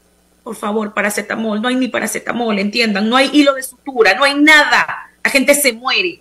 por 0.42 0.56
favor, 0.56 0.94
paracetamol, 0.94 1.60
no 1.60 1.68
hay 1.68 1.76
ni 1.76 1.88
paracetamol, 1.88 2.58
entiendan, 2.58 3.08
no 3.08 3.16
hay 3.16 3.30
hilo 3.32 3.54
de 3.54 3.62
sutura, 3.62 4.14
no 4.14 4.24
hay 4.24 4.34
nada, 4.34 5.10
la 5.22 5.30
gente 5.30 5.54
se 5.54 5.72
muere. 5.72 6.20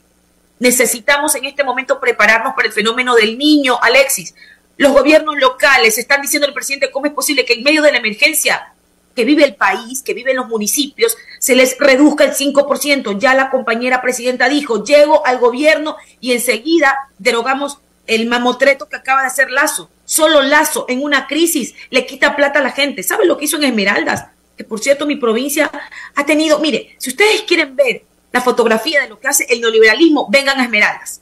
Necesitamos 0.59 1.33
en 1.35 1.45
este 1.45 1.63
momento 1.63 1.99
prepararnos 1.99 2.53
para 2.53 2.67
el 2.67 2.73
fenómeno 2.73 3.15
del 3.15 3.37
niño, 3.37 3.79
Alexis. 3.81 4.35
Los 4.77 4.91
gobiernos 4.93 5.37
locales 5.37 5.97
están 5.97 6.21
diciendo 6.21 6.47
al 6.47 6.53
presidente 6.53 6.91
cómo 6.91 7.07
es 7.07 7.13
posible 7.13 7.45
que 7.45 7.53
en 7.53 7.63
medio 7.63 7.81
de 7.81 7.91
la 7.91 7.97
emergencia 7.97 8.73
que 9.15 9.25
vive 9.25 9.43
el 9.43 9.55
país, 9.55 10.01
que 10.01 10.13
viven 10.13 10.35
los 10.35 10.47
municipios, 10.47 11.17
se 11.39 11.55
les 11.55 11.77
reduzca 11.77 12.23
el 12.23 12.33
5%. 12.33 13.19
Ya 13.19 13.33
la 13.33 13.49
compañera 13.49 14.01
presidenta 14.01 14.49
dijo, 14.49 14.83
llego 14.83 15.25
al 15.25 15.39
gobierno 15.39 15.97
y 16.19 16.33
enseguida 16.33 16.97
derogamos 17.17 17.79
el 18.07 18.27
mamotreto 18.27 18.89
que 18.89 18.97
acaba 18.97 19.21
de 19.21 19.27
hacer 19.27 19.51
Lazo. 19.51 19.89
Solo 20.05 20.41
Lazo 20.41 20.85
en 20.89 21.01
una 21.03 21.27
crisis 21.27 21.73
le 21.89 22.05
quita 22.05 22.35
plata 22.35 22.59
a 22.59 22.63
la 22.63 22.71
gente. 22.71 23.03
¿Saben 23.03 23.27
lo 23.27 23.37
que 23.37 23.45
hizo 23.45 23.57
en 23.57 23.63
Esmeraldas? 23.63 24.25
Que 24.57 24.63
por 24.63 24.79
cierto 24.79 25.05
mi 25.05 25.15
provincia 25.15 25.71
ha 26.15 26.25
tenido, 26.25 26.59
mire, 26.59 26.95
si 26.97 27.09
ustedes 27.09 27.43
quieren 27.43 27.75
ver 27.75 28.03
la 28.31 28.41
fotografía 28.41 29.01
de 29.01 29.09
lo 29.09 29.19
que 29.19 29.27
hace 29.27 29.45
el 29.49 29.61
neoliberalismo, 29.61 30.27
vengan 30.29 30.59
a 30.59 30.63
Esmeraldas. 30.63 31.21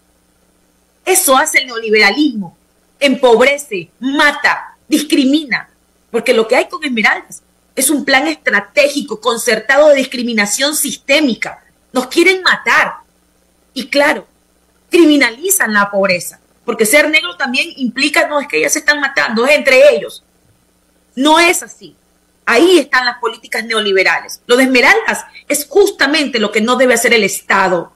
Eso 1.06 1.38
hace 1.38 1.60
el 1.60 1.68
neoliberalismo. 1.68 2.58
Empobrece, 3.00 3.90
mata, 4.00 4.76
discrimina. 4.88 5.70
Porque 6.12 6.34
lo 6.34 6.48
que 6.48 6.56
hay 6.56 6.68
con 6.68 6.84
Esmeraldas 6.84 7.44
es 7.76 7.90
un 7.90 8.06
plan 8.06 8.28
estratégico, 8.28 9.22
concertado 9.22 9.90
de 9.90 9.96
discriminación 9.96 10.76
sistémica. 10.76 11.64
Nos 11.94 12.08
quieren 12.08 12.42
matar. 12.44 12.96
Y 13.74 13.88
claro, 13.88 14.28
criminalizan 14.90 15.74
la 15.74 15.90
pobreza. 15.90 16.40
Porque 16.66 16.86
ser 16.86 17.10
negro 17.10 17.36
también 17.36 17.74
implica, 17.78 18.28
no 18.28 18.40
es 18.40 18.48
que 18.48 18.58
ellas 18.58 18.74
se 18.74 18.80
están 18.80 19.00
matando, 19.00 19.46
es 19.46 19.56
entre 19.56 19.96
ellos. 19.96 20.24
No 21.16 21.40
es 21.40 21.64
así. 21.64 21.96
Ahí 22.46 22.80
están 22.80 23.06
las 23.06 23.20
políticas 23.20 23.64
neoliberales. 23.64 24.42
Lo 24.48 24.58
de 24.58 24.64
Esmeraldas 24.64 25.26
es 25.48 25.66
justamente 25.68 26.40
lo 26.40 26.52
que 26.52 26.62
no 26.62 26.76
debe 26.76 26.96
hacer 26.96 27.14
el 27.14 27.24
Estado. 27.24 27.92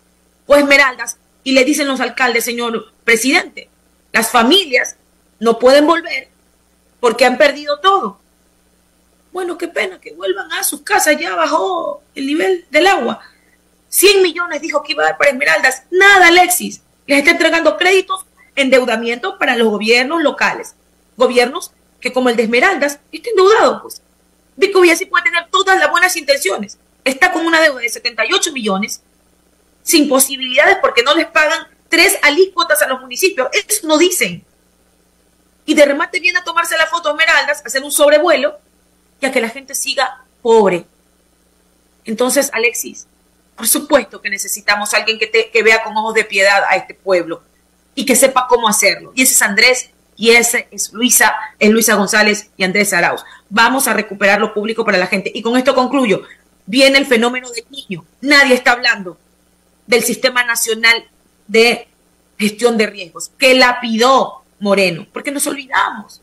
O 0.46 0.56
Esmeraldas, 0.56 1.18
y 1.44 1.54
le 1.54 1.66
dicen 1.66 1.88
los 1.88 2.00
alcaldes, 2.00 2.46
señor 2.46 2.94
presidente, 3.04 3.70
las 4.12 4.30
familias 4.30 4.96
no 5.40 5.60
pueden 5.60 5.86
volver 5.86 6.30
porque 7.00 7.26
han 7.26 7.38
perdido 7.38 7.80
todo. 7.80 8.20
Bueno, 9.34 9.58
qué 9.58 9.68
pena 9.68 10.00
que 10.00 10.14
vuelvan 10.14 10.52
a 10.54 10.64
sus 10.64 10.82
casas, 10.82 11.18
ya 11.20 11.36
bajó 11.36 12.04
el 12.14 12.28
nivel 12.28 12.66
del 12.70 12.86
agua. 12.86 13.20
100 13.90 14.22
millones 14.22 14.62
dijo 14.62 14.84
que 14.84 14.92
iba 14.92 15.04
a 15.04 15.08
dar 15.08 15.18
para 15.18 15.32
Esmeraldas. 15.32 15.84
Nada, 15.90 16.28
Alexis. 16.28 16.82
Les 17.08 17.18
está 17.18 17.32
entregando 17.32 17.76
créditos, 17.76 18.28
endeudamiento 18.56 19.40
para 19.40 19.56
los 19.56 19.68
gobiernos 19.70 20.22
locales. 20.22 20.76
Gobiernos 21.18 21.72
que 22.00 22.14
como 22.14 22.30
el 22.30 22.36
de 22.36 22.44
Esmeraldas, 22.44 23.00
está 23.12 23.30
endeudado, 23.32 23.82
pues. 23.82 24.04
Vico 24.56 24.84
sí 24.96 25.06
puede 25.08 25.24
tener 25.24 25.48
todas 25.50 25.80
las 25.80 25.90
buenas 25.90 26.16
intenciones. 26.16 26.78
Está 27.04 27.32
con 27.32 27.46
una 27.46 27.60
deuda 27.60 27.82
de 27.82 27.90
78 27.90 28.52
millones, 28.52 29.02
sin 29.82 30.08
posibilidades 30.08 30.78
porque 30.80 31.02
no 31.02 31.16
les 31.16 31.26
pagan 31.26 31.68
tres 31.90 32.20
alícuotas 32.22 32.84
a 32.84 32.88
los 32.88 33.02
municipios. 33.02 33.48
Eso 33.52 33.88
no 33.88 33.98
dicen. 33.98 34.46
Y 35.66 35.74
de 35.74 35.86
remate 35.86 36.20
viene 36.20 36.38
a 36.38 36.44
tomarse 36.44 36.78
la 36.78 36.86
foto 36.86 37.10
Esmeraldas, 37.10 37.64
hacer 37.66 37.84
un 37.84 37.92
sobrevuelo 37.92 38.60
y 39.24 39.26
a 39.26 39.32
que 39.32 39.42
la 39.42 39.50
gente 39.50 39.74
siga 39.74 40.22
pobre. 40.42 40.86
Entonces, 42.04 42.50
Alexis, 42.54 43.08
por 43.56 43.68
supuesto 43.68 44.22
que 44.22 44.30
necesitamos 44.30 44.94
a 44.94 44.98
alguien 44.98 45.18
que, 45.18 45.28
te, 45.28 45.50
que 45.50 45.64
vea 45.64 45.84
con 45.84 45.96
ojos 45.96 46.14
de 46.14 46.26
piedad 46.26 46.64
a 46.70 46.76
este 46.76 46.94
pueblo 46.94 47.42
y 47.96 48.06
que 48.06 48.16
sepa 48.16 48.48
cómo 48.48 48.68
hacerlo. 48.68 49.14
Y 49.16 49.22
ese 49.22 49.34
es 49.34 49.42
Andrés 49.42 49.90
y 50.18 50.32
ese 50.32 50.68
es 50.72 50.92
Luisa, 50.92 51.34
es 51.58 51.72
Luisa 51.72 51.96
González 51.96 52.50
y 52.58 52.64
Andrés 52.64 52.92
Arauz. 52.92 53.24
Vamos 53.50 53.88
a 53.88 53.94
recuperar 53.94 54.40
lo 54.40 54.54
público 54.54 54.84
para 54.84 54.98
la 54.98 55.08
gente. 55.08 55.32
Y 55.34 55.42
con 55.42 55.58
esto 55.58 55.74
concluyo. 55.74 56.24
Viene 56.66 56.98
el 56.98 57.06
fenómeno 57.06 57.50
del 57.52 57.66
niño. 57.70 58.06
Nadie 58.22 58.56
está 58.56 58.74
hablando 58.74 59.18
del 59.88 60.04
Sistema 60.04 60.44
Nacional 60.44 61.06
de 61.48 61.88
Gestión 62.38 62.78
de 62.78 62.88
Riesgos, 62.88 63.32
que 63.38 63.54
lapidó, 63.54 64.44
Moreno, 64.60 65.08
porque 65.14 65.32
nos 65.32 65.46
olvidamos. 65.48 66.23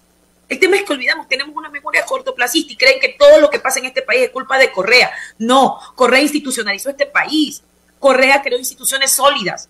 El 0.50 0.58
tema 0.58 0.76
es 0.76 0.82
que 0.82 0.92
olvidamos, 0.92 1.28
tenemos 1.28 1.54
una 1.54 1.68
memoria 1.68 2.04
cortoplacista 2.04 2.72
y 2.72 2.76
creen 2.76 2.98
que 2.98 3.10
todo 3.10 3.38
lo 3.38 3.48
que 3.50 3.60
pasa 3.60 3.78
en 3.78 3.84
este 3.84 4.02
país 4.02 4.22
es 4.22 4.30
culpa 4.30 4.58
de 4.58 4.72
Correa. 4.72 5.08
No, 5.38 5.78
Correa 5.94 6.20
institucionalizó 6.20 6.90
este 6.90 7.06
país. 7.06 7.62
Correa 8.00 8.42
creó 8.42 8.58
instituciones 8.58 9.12
sólidas. 9.12 9.68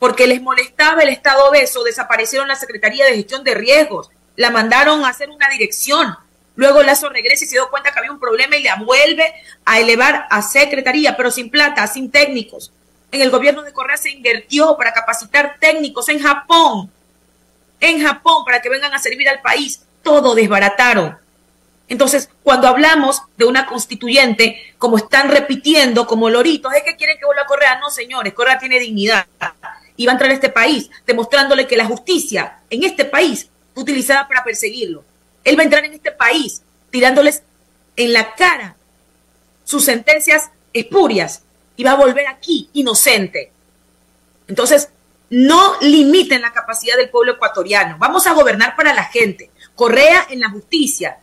Porque 0.00 0.26
les 0.26 0.42
molestaba 0.42 1.02
el 1.02 1.10
Estado 1.10 1.48
obeso, 1.48 1.84
desaparecieron 1.84 2.48
la 2.48 2.56
Secretaría 2.56 3.04
de 3.04 3.14
Gestión 3.14 3.44
de 3.44 3.54
Riesgos, 3.54 4.10
la 4.34 4.50
mandaron 4.50 5.04
a 5.04 5.10
hacer 5.10 5.30
una 5.30 5.48
dirección. 5.48 6.16
Luego 6.56 6.82
Lazo 6.82 7.08
regresa 7.08 7.44
y 7.44 7.46
se 7.46 7.54
dio 7.54 7.70
cuenta 7.70 7.92
que 7.92 8.00
había 8.00 8.10
un 8.10 8.18
problema 8.18 8.56
y 8.56 8.64
la 8.64 8.74
vuelve 8.74 9.32
a 9.64 9.78
elevar 9.78 10.26
a 10.28 10.42
Secretaría, 10.42 11.16
pero 11.16 11.30
sin 11.30 11.50
plata, 11.50 11.86
sin 11.86 12.10
técnicos. 12.10 12.72
En 13.12 13.20
el 13.20 13.30
gobierno 13.30 13.62
de 13.62 13.72
Correa 13.72 13.96
se 13.96 14.10
invirtió 14.10 14.76
para 14.76 14.92
capacitar 14.92 15.58
técnicos 15.60 16.08
en 16.08 16.18
Japón 16.18 16.90
en 17.82 18.00
Japón 18.00 18.44
para 18.46 18.62
que 18.62 18.70
vengan 18.70 18.94
a 18.94 18.98
servir 18.98 19.28
al 19.28 19.42
país. 19.42 19.82
Todo 20.02 20.34
desbarataron. 20.34 21.18
Entonces, 21.88 22.30
cuando 22.42 22.68
hablamos 22.68 23.22
de 23.36 23.44
una 23.44 23.66
constituyente, 23.66 24.74
como 24.78 24.96
están 24.96 25.28
repitiendo, 25.28 26.06
como 26.06 26.30
loritos, 26.30 26.72
es 26.72 26.84
que 26.84 26.96
quieren 26.96 27.18
que 27.18 27.26
vuelva 27.26 27.42
a 27.42 27.46
Correa. 27.46 27.78
No, 27.80 27.90
señores, 27.90 28.32
Correa 28.32 28.58
tiene 28.58 28.78
dignidad 28.78 29.26
y 29.96 30.06
va 30.06 30.12
a 30.12 30.14
entrar 30.14 30.30
a 30.30 30.34
este 30.34 30.48
país, 30.48 30.90
demostrándole 31.06 31.66
que 31.66 31.76
la 31.76 31.84
justicia 31.84 32.60
en 32.70 32.84
este 32.84 33.04
país 33.04 33.48
fue 33.74 33.82
utilizada 33.82 34.26
para 34.26 34.42
perseguirlo. 34.42 35.04
Él 35.44 35.58
va 35.58 35.62
a 35.62 35.64
entrar 35.64 35.84
en 35.84 35.92
este 35.92 36.12
país 36.12 36.62
tirándoles 36.90 37.42
en 37.96 38.12
la 38.12 38.34
cara 38.34 38.76
sus 39.64 39.84
sentencias 39.84 40.50
espurias 40.72 41.42
y 41.76 41.84
va 41.84 41.92
a 41.92 41.96
volver 41.96 42.26
aquí 42.26 42.70
inocente. 42.72 43.50
Entonces, 44.48 44.88
no 45.32 45.76
limiten 45.80 46.42
la 46.42 46.52
capacidad 46.52 46.94
del 46.94 47.08
pueblo 47.08 47.32
ecuatoriano. 47.32 47.96
Vamos 47.98 48.26
a 48.26 48.34
gobernar 48.34 48.76
para 48.76 48.92
la 48.92 49.04
gente. 49.04 49.50
Correa 49.74 50.26
en 50.28 50.40
la 50.40 50.50
justicia, 50.50 51.16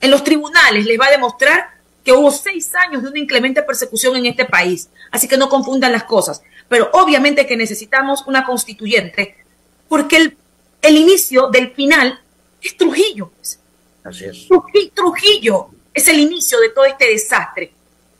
en 0.00 0.10
los 0.10 0.24
tribunales, 0.24 0.86
les 0.86 0.98
va 0.98 1.08
a 1.08 1.10
demostrar 1.10 1.68
que 2.02 2.14
hubo 2.14 2.30
seis 2.30 2.74
años 2.74 3.02
de 3.02 3.10
una 3.10 3.18
inclemente 3.18 3.62
persecución 3.62 4.16
en 4.16 4.24
este 4.24 4.46
país. 4.46 4.88
Así 5.10 5.28
que 5.28 5.36
no 5.36 5.50
confundan 5.50 5.92
las 5.92 6.04
cosas. 6.04 6.40
Pero 6.66 6.88
obviamente 6.94 7.46
que 7.46 7.58
necesitamos 7.58 8.24
una 8.26 8.42
constituyente, 8.42 9.36
porque 9.86 10.16
el, 10.16 10.36
el 10.80 10.96
inicio 10.96 11.48
del 11.48 11.72
final 11.72 12.18
es 12.62 12.74
Trujillo. 12.74 13.30
Pues. 13.36 13.60
Así 14.02 14.24
es. 14.24 14.48
Trujillo 14.94 15.68
es 15.92 16.08
el 16.08 16.20
inicio 16.20 16.58
de 16.58 16.70
todo 16.70 16.86
este 16.86 17.10
desastre. 17.10 17.70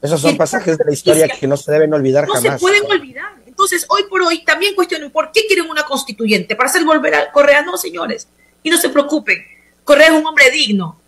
Esos 0.02 0.20
son 0.20 0.36
pasajes 0.36 0.76
de 0.76 0.84
la 0.84 0.92
historia 0.92 1.26
que 1.26 1.46
no 1.46 1.56
se 1.56 1.72
deben 1.72 1.94
olvidar 1.94 2.26
jamás. 2.26 2.44
No 2.44 2.52
se 2.52 2.58
pueden 2.58 2.84
olvidar. 2.84 3.45
Entonces, 3.56 3.86
hoy 3.88 4.02
por 4.10 4.20
hoy 4.20 4.44
también 4.44 4.74
cuestionen 4.74 5.10
por 5.10 5.32
qué 5.32 5.46
quieren 5.46 5.70
una 5.70 5.82
constituyente, 5.82 6.54
para 6.54 6.68
hacer 6.68 6.84
volver 6.84 7.14
a 7.14 7.32
Correa. 7.32 7.62
No, 7.62 7.78
señores, 7.78 8.28
y 8.62 8.68
no 8.68 8.76
se 8.76 8.90
preocupen. 8.90 9.42
Correa 9.82 10.08
es 10.08 10.12
un 10.12 10.26
hombre 10.26 10.50
digno, 10.50 11.00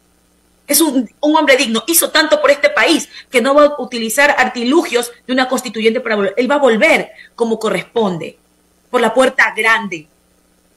es 0.67 0.81
un, 0.81 1.07
hombre 1.21 1.59
digno, 1.59 1.85
hizo 1.87 2.09
tanto 2.09 2.41
por 2.41 2.51
este 2.51 2.71
país 2.71 3.07
que 3.31 3.43
no 3.43 3.55
va 3.55 3.65
a 3.67 3.83
utilizar 3.83 4.35
artilugios 4.39 5.13
de 5.27 5.35
una 5.35 5.47
constituyente 5.47 6.01
para 6.01 6.17
volver. 6.17 6.35
Él 6.39 6.51
va 6.51 6.55
a 6.55 6.59
volver 6.59 7.11
como 7.35 7.59
corresponde, 7.59 8.39
por 8.89 9.03
la 9.03 9.13
puerta 9.13 9.53
grande, 9.55 10.09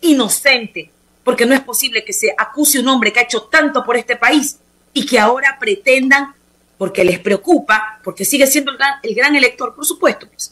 inocente, 0.02 0.92
porque 1.24 1.46
no 1.46 1.54
es 1.54 1.62
posible 1.62 2.04
que 2.04 2.12
se 2.12 2.36
acuse 2.38 2.80
un 2.80 2.90
hombre 2.90 3.14
que 3.14 3.22
ha 3.22 3.24
hecho 3.24 3.44
tanto 3.44 3.86
por 3.86 3.96
este 3.96 4.18
país 4.18 4.58
y 4.94 5.06
que 5.06 5.18
ahora 5.18 5.56
pretendan, 5.58 6.36
porque 6.78 7.06
les 7.06 7.20
preocupa, 7.20 8.02
porque 8.04 8.26
sigue 8.26 8.46
siendo 8.46 8.72
el 8.72 8.78
gran, 8.78 8.96
el 9.04 9.16
gran 9.16 9.38
elector, 9.38 9.74
por 9.74 9.86
supuesto, 9.86 10.28
pues, 10.28 10.52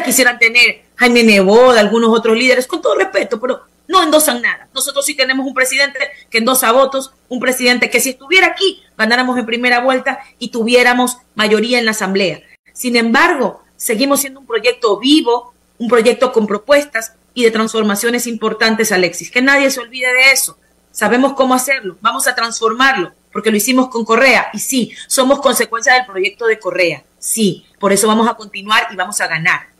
quisieran 0.00 0.38
tener 0.38 0.84
Jaime 0.96 1.24
Neboda, 1.24 1.80
algunos 1.80 2.16
otros 2.16 2.36
líderes, 2.36 2.66
con 2.66 2.80
todo 2.80 2.94
respeto, 2.94 3.40
pero 3.40 3.62
no 3.88 4.02
endosan 4.02 4.40
nada. 4.40 4.68
Nosotros 4.72 5.04
sí 5.04 5.14
tenemos 5.14 5.46
un 5.46 5.54
presidente 5.54 5.98
que 6.30 6.38
endosa 6.38 6.72
votos, 6.72 7.12
un 7.28 7.40
presidente 7.40 7.90
que 7.90 8.00
si 8.00 8.10
estuviera 8.10 8.46
aquí 8.46 8.82
ganáramos 8.96 9.38
en 9.38 9.46
primera 9.46 9.80
vuelta 9.80 10.20
y 10.38 10.48
tuviéramos 10.48 11.18
mayoría 11.34 11.78
en 11.78 11.84
la 11.84 11.90
Asamblea. 11.90 12.40
Sin 12.72 12.96
embargo, 12.96 13.62
seguimos 13.76 14.20
siendo 14.20 14.40
un 14.40 14.46
proyecto 14.46 14.98
vivo, 14.98 15.52
un 15.78 15.88
proyecto 15.88 16.32
con 16.32 16.46
propuestas 16.46 17.14
y 17.34 17.44
de 17.44 17.50
transformaciones 17.50 18.26
importantes, 18.26 18.92
Alexis. 18.92 19.30
Que 19.30 19.42
nadie 19.42 19.70
se 19.70 19.80
olvide 19.80 20.12
de 20.12 20.32
eso. 20.32 20.56
Sabemos 20.90 21.32
cómo 21.32 21.54
hacerlo, 21.54 21.96
vamos 22.00 22.26
a 22.28 22.34
transformarlo, 22.34 23.12
porque 23.32 23.50
lo 23.50 23.56
hicimos 23.56 23.88
con 23.88 24.04
Correa. 24.04 24.50
Y 24.52 24.58
sí, 24.58 24.92
somos 25.06 25.40
consecuencia 25.40 25.94
del 25.94 26.06
proyecto 26.06 26.46
de 26.46 26.58
Correa. 26.58 27.02
Sí, 27.18 27.66
por 27.78 27.92
eso 27.92 28.06
vamos 28.06 28.28
a 28.28 28.34
continuar 28.34 28.88
y 28.92 28.96
vamos 28.96 29.20
a 29.20 29.26
ganar. 29.26 29.71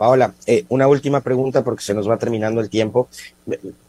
Paola, 0.00 0.32
eh, 0.46 0.64
una 0.70 0.88
última 0.88 1.20
pregunta 1.20 1.62
porque 1.62 1.82
se 1.82 1.92
nos 1.92 2.08
va 2.08 2.16
terminando 2.16 2.62
el 2.62 2.70
tiempo, 2.70 3.08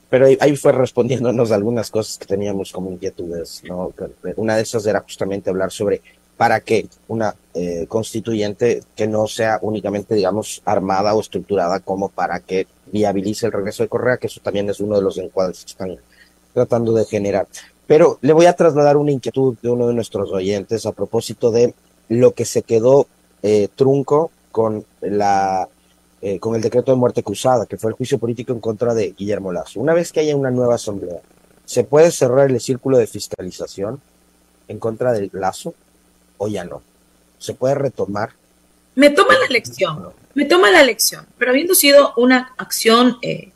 pero 0.10 0.26
ahí 0.42 0.58
fue 0.58 0.74
respondiéndonos 0.74 1.54
algunas 1.54 1.90
cosas 1.90 2.18
que 2.18 2.26
teníamos 2.26 2.74
como 2.74 2.92
inquietudes. 2.92 3.64
¿no? 3.64 3.94
Una 4.36 4.58
de 4.58 4.64
esas 4.64 4.86
era 4.86 5.00
justamente 5.00 5.50
hablar 5.50 5.72
sobre 5.72 6.02
para 6.36 6.60
qué 6.60 6.86
una 7.08 7.34
eh, 7.54 7.86
constituyente 7.88 8.84
que 8.94 9.08
no 9.08 9.26
sea 9.26 9.60
únicamente, 9.62 10.14
digamos, 10.14 10.62
armada 10.66 11.14
o 11.14 11.22
estructurada 11.22 11.80
como 11.80 12.10
para 12.10 12.42
que 12.42 12.68
viabilice 12.92 13.46
el 13.46 13.54
regreso 13.54 13.84
de 13.84 13.88
Correa, 13.88 14.18
que 14.18 14.28
eso 14.28 14.42
también 14.44 14.70
es 14.70 14.82
uno 14.82 14.98
de 14.98 15.04
los 15.04 15.18
encuadres 15.18 15.64
que 15.64 15.72
están 15.72 15.96
tratando 16.54 16.92
de 16.92 17.06
generar. 17.06 17.48
Pero 17.88 18.20
le 18.20 18.34
voy 18.34 18.48
a 18.48 18.54
trasladar 18.58 18.98
una 18.98 19.12
inquietud 19.12 19.56
de 19.62 19.70
uno 19.70 19.88
de 19.88 19.94
nuestros 19.94 20.30
oyentes 20.34 20.86
a 20.86 20.92
propósito 20.92 21.52
de 21.52 21.74
lo 22.10 22.34
que 22.34 22.44
se 22.44 22.64
quedó 22.64 23.08
eh, 23.44 23.70
trunco 23.78 24.30
con 24.52 24.84
la 25.00 25.70
eh, 26.22 26.40
con 26.40 26.56
el 26.56 26.62
decreto 26.62 26.92
de 26.92 26.98
muerte 26.98 27.24
cruzada, 27.24 27.66
que 27.66 27.78
fue 27.78 27.90
el 27.90 27.96
juicio 27.96 28.20
político 28.20 28.54
en 28.54 28.60
contra 28.60 28.94
de 28.94 29.12
Guillermo 29.18 29.52
Lazo. 29.52 29.80
Una 29.80 29.94
vez 29.94 30.12
que 30.12 30.20
haya 30.20 30.36
una 30.36 30.52
nueva 30.52 30.76
asamblea, 30.76 31.18
¿se 31.66 31.84
puede 31.84 32.12
cerrar 32.12 32.52
el 32.52 32.60
círculo 32.62 32.98
de 32.98 33.08
fiscalización 33.08 34.00
en 34.68 34.78
contra 34.78 35.14
del 35.14 35.32
Lazo 35.34 35.74
o 36.38 36.48
ya 36.48 36.64
no? 36.64 36.84
¿Se 37.40 37.56
puede 37.56 37.74
retomar? 37.74 38.34
Me 38.94 39.10
toma 39.10 39.38
la 39.40 39.46
elección, 39.46 40.10
me 40.36 40.46
toma 40.46 40.70
la 40.70 40.82
elección, 40.82 41.26
pero 41.40 41.52
habiendo 41.52 41.74
sido 41.74 42.14
una 42.18 42.54
acción, 42.58 43.18
eh, 43.24 43.52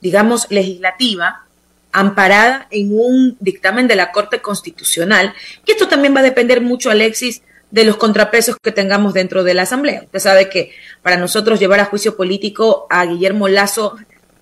digamos, 0.00 0.46
legislativa, 0.50 1.44
amparada 1.90 2.68
en 2.70 2.90
un 2.92 3.36
dictamen 3.40 3.88
de 3.88 3.96
la 3.96 4.12
Corte 4.12 4.40
Constitucional, 4.40 5.34
y 5.66 5.72
esto 5.72 5.88
también 5.88 6.14
va 6.14 6.20
a 6.20 6.24
depender 6.24 6.60
mucho, 6.60 6.90
Alexis, 6.90 7.42
de 7.74 7.82
los 7.82 7.96
contrapesos 7.96 8.56
que 8.62 8.70
tengamos 8.70 9.14
dentro 9.14 9.42
de 9.42 9.52
la 9.52 9.62
Asamblea. 9.62 10.02
Usted 10.04 10.20
sabe 10.20 10.48
que 10.48 10.70
para 11.02 11.16
nosotros 11.16 11.58
llevar 11.58 11.80
a 11.80 11.86
juicio 11.86 12.16
político 12.16 12.86
a 12.88 13.04
Guillermo 13.04 13.48
Lazo 13.48 13.96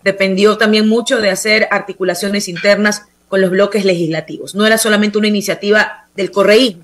dependió 0.05 0.59
también 0.59 0.87
mucho 0.87 1.19
de 1.19 1.31
hacer 1.31 1.67
articulaciones 1.71 2.47
internas 2.47 3.07
con 3.29 3.41
los 3.41 3.51
bloques 3.51 3.87
legislativos. 3.87 4.55
No 4.55 4.67
era 4.67 4.77
solamente 4.77 5.17
una 5.17 5.29
iniciativa 5.29 6.09
del 6.15 6.31
correísmo, 6.31 6.83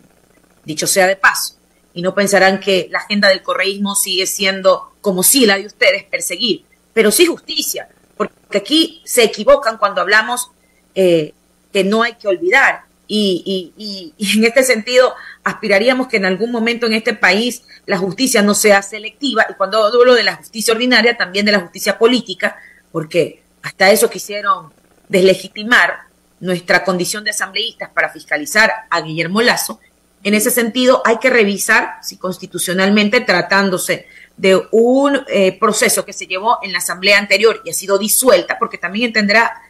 dicho 0.64 0.87
sea 0.87 1.06
de 1.06 1.16
paso. 1.16 1.56
Y 1.92 2.00
no 2.00 2.14
pensarán 2.14 2.61
que 2.61 2.88
la 2.90 3.00
agenda 3.00 3.28
del 3.28 3.42
correísmo 3.42 3.94
sigue 3.94 4.24
siendo, 4.24 4.94
como 5.02 5.22
sí 5.22 5.44
la 5.44 5.58
de 5.58 5.66
ustedes, 5.66 6.04
perseguir, 6.04 6.64
pero 6.94 7.11
sí 7.11 7.26
justicia, 7.26 7.90
porque 8.16 8.56
aquí 8.56 9.02
se 9.04 9.22
equivocan 9.22 9.76
cuando 9.76 10.00
hablamos 10.00 10.50
eh, 10.94 11.34
que 11.74 11.84
no 11.84 12.04
hay 12.04 12.14
que 12.14 12.28
olvidar 12.28 12.88
y, 13.08 13.72
y, 13.76 14.14
y, 14.18 14.38
en 14.38 14.44
este 14.44 14.62
sentido 14.62 15.14
aspiraríamos 15.42 16.06
que 16.08 16.18
en 16.18 16.26
algún 16.26 16.52
momento 16.52 16.86
en 16.86 16.92
este 16.92 17.14
país 17.14 17.62
la 17.86 17.98
justicia 17.98 18.42
no 18.42 18.54
sea 18.54 18.82
selectiva 18.82 19.46
y 19.48 19.54
cuando 19.54 19.82
hablo 19.82 20.14
de 20.14 20.22
la 20.22 20.36
justicia 20.36 20.74
ordinaria 20.74 21.16
también 21.16 21.46
de 21.46 21.52
la 21.52 21.60
justicia 21.60 21.98
política, 21.98 22.56
porque 22.92 23.42
hasta 23.62 23.90
eso 23.90 24.10
quisieron 24.10 24.72
deslegitimar 25.08 26.08
nuestra 26.40 26.84
condición 26.84 27.24
de 27.24 27.30
asambleístas 27.30 27.90
para 27.90 28.10
fiscalizar 28.10 28.70
a 28.90 29.00
Guillermo 29.00 29.40
Lazo. 29.42 29.80
En 30.22 30.34
ese 30.34 30.50
sentido, 30.50 31.02
hay 31.04 31.18
que 31.18 31.30
revisar 31.30 31.98
si 32.02 32.16
constitucionalmente, 32.16 33.20
tratándose 33.20 34.06
de 34.36 34.60
un 34.70 35.20
eh, 35.28 35.58
proceso 35.58 36.04
que 36.04 36.12
se 36.12 36.26
llevó 36.26 36.58
en 36.62 36.72
la 36.72 36.78
asamblea 36.78 37.18
anterior 37.18 37.60
y 37.64 37.70
ha 37.70 37.74
sido 37.74 37.98
disuelta, 37.98 38.58
porque 38.58 38.78
también 38.78 39.06
entenderá 39.06 39.62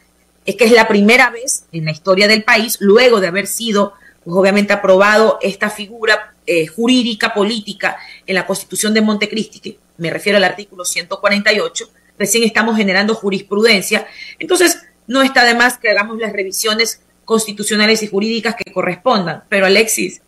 es 0.49 0.55
que 0.55 0.65
es 0.65 0.71
la 0.71 0.87
primera 0.87 1.29
vez 1.29 1.65
en 1.71 1.85
la 1.85 1.91
historia 1.91 2.27
del 2.27 2.43
país, 2.43 2.77
luego 2.79 3.19
de 3.19 3.27
haber 3.27 3.45
sido, 3.45 3.93
pues, 4.23 4.35
obviamente, 4.35 4.73
aprobado 4.73 5.37
esta 5.43 5.69
figura 5.69 6.33
eh, 6.47 6.65
jurídica, 6.65 7.35
política 7.35 7.97
en 8.25 8.33
la 8.33 8.47
Constitución 8.47 8.95
de 8.95 9.01
Montecristi, 9.01 9.59
que 9.59 9.77
me 9.97 10.09
refiero 10.09 10.37
al 10.37 10.43
artículo 10.43 10.85
148, 10.85 11.91
recién 12.17 12.43
estamos 12.43 12.77
generando 12.77 13.13
jurisprudencia. 13.13 14.07
Entonces, 14.39 14.81
no 15.05 15.21
está 15.21 15.43
de 15.43 15.53
más 15.53 15.77
que 15.77 15.91
hagamos 15.91 16.17
las 16.17 16.33
revisiones 16.33 17.01
constitucionales 17.25 18.01
y 18.01 18.07
jurídicas 18.07 18.55
que 18.55 18.73
correspondan. 18.73 19.43
Pero, 19.49 19.67
Alexis, 19.67 20.21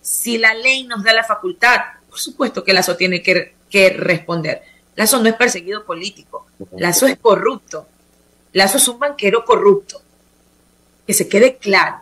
si 0.00 0.38
la 0.38 0.54
ley 0.54 0.84
nos 0.84 1.02
da 1.02 1.12
la 1.12 1.24
facultad, 1.24 1.80
por 2.08 2.20
supuesto 2.20 2.62
que 2.62 2.72
Lazo 2.72 2.96
tiene 2.96 3.22
que, 3.22 3.54
que 3.68 3.90
responder. 3.90 4.62
Lazo 4.94 5.18
no 5.18 5.28
es 5.28 5.34
perseguido 5.34 5.84
político, 5.84 6.46
Lazo 6.76 7.08
es 7.08 7.18
corrupto 7.18 7.88
Lazo 8.58 8.78
es 8.78 8.88
un 8.88 8.98
banquero 8.98 9.44
corrupto. 9.44 10.02
Que 11.06 11.14
se 11.14 11.28
quede 11.28 11.56
claro. 11.56 11.98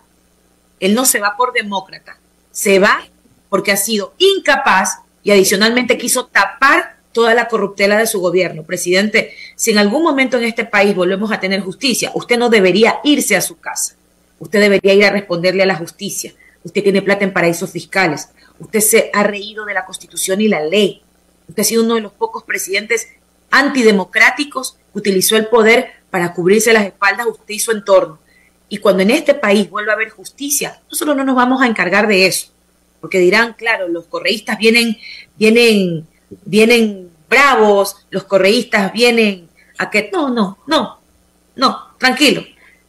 Él 0.81 0.95
no 0.95 1.05
se 1.05 1.21
va 1.21 1.37
por 1.37 1.53
demócrata. 1.53 2.19
Se 2.51 2.79
va 2.79 3.07
porque 3.49 3.73
ha 3.73 3.77
sido 3.77 4.15
incapaz 4.19 5.01
y 5.23 5.31
adicionalmente 5.31 5.99
quiso 5.99 6.27
tapar 6.27 6.97
toda 7.13 7.35
la 7.35 7.49
corruptela 7.49 7.99
de 7.99 8.07
su 8.07 8.21
gobierno. 8.21 8.63
Presidente, 8.63 9.35
si 9.55 9.71
en 9.71 9.79
algún 9.79 10.03
momento 10.03 10.39
en 10.39 10.45
este 10.45 10.65
país 10.65 10.95
volvemos 10.95 11.31
a 11.31 11.41
tener 11.41 11.61
justicia, 11.61 12.11
usted 12.15 12.39
no 12.39 12.49
debería 12.49 13.01
irse 13.05 13.37
a 13.37 13.41
su 13.41 13.59
casa. 13.59 13.95
Usted 14.39 14.61
debería 14.61 14.95
ir 14.95 15.05
a 15.05 15.11
responderle 15.11 15.63
a 15.63 15.67
la 15.67 15.77
justicia. 15.77 16.35
Usted 16.65 16.83
tiene 16.83 17.03
plata 17.03 17.25
en 17.25 17.33
paraísos 17.33 17.71
fiscales. 17.71 18.31
Usted 18.59 18.81
se 18.81 19.11
ha 19.13 19.23
reído 19.23 19.65
de 19.65 19.75
la 19.75 19.85
Constitución 19.85 20.41
y 20.41 20.49
la 20.49 20.61
ley. 20.61 21.03
Usted 21.49 21.61
ha 21.61 21.65
sido 21.65 21.85
uno 21.85 21.95
de 21.95 22.01
los 22.01 22.13
pocos 22.13 22.45
presidentes 22.45 23.09
antidemocráticos 23.51 24.77
que 24.93 24.99
utilizó 24.99 25.37
el 25.37 25.49
poder 25.49 25.93
para 26.17 26.33
cubrirse 26.33 26.73
las 26.73 26.87
espaldas 26.87 27.27
usted 27.27 27.53
y 27.53 27.59
su 27.59 27.73
entorno. 27.73 28.19
Y 28.71 28.79
cuando 28.79 29.03
en 29.03 29.11
este 29.11 29.35
país 29.35 29.69
vuelva 29.69 29.93
a 29.93 29.97
haber 29.97 30.09
justicia, 30.09 30.81
nosotros 30.91 31.15
no 31.15 31.25
nos 31.25 31.37
vamos 31.37 31.61
a 31.61 31.67
encargar 31.67 32.07
de 32.07 32.27
eso. 32.27 32.49
Porque 33.03 33.19
dirán, 33.19 33.53
claro, 33.53 33.87
los 33.87 34.07
correístas 34.07 34.57
vienen, 34.57 34.97
vienen, 35.37 36.07
vienen 36.47 37.11
bravos, 37.29 38.07
los 38.09 38.25
correístas 38.25 38.95
vienen 38.95 39.51
a 39.77 39.91
que. 39.91 40.09
No, 40.11 40.31
no, 40.31 40.57
no, 40.67 41.01
no, 41.55 41.87
tranquilo. 41.99 42.43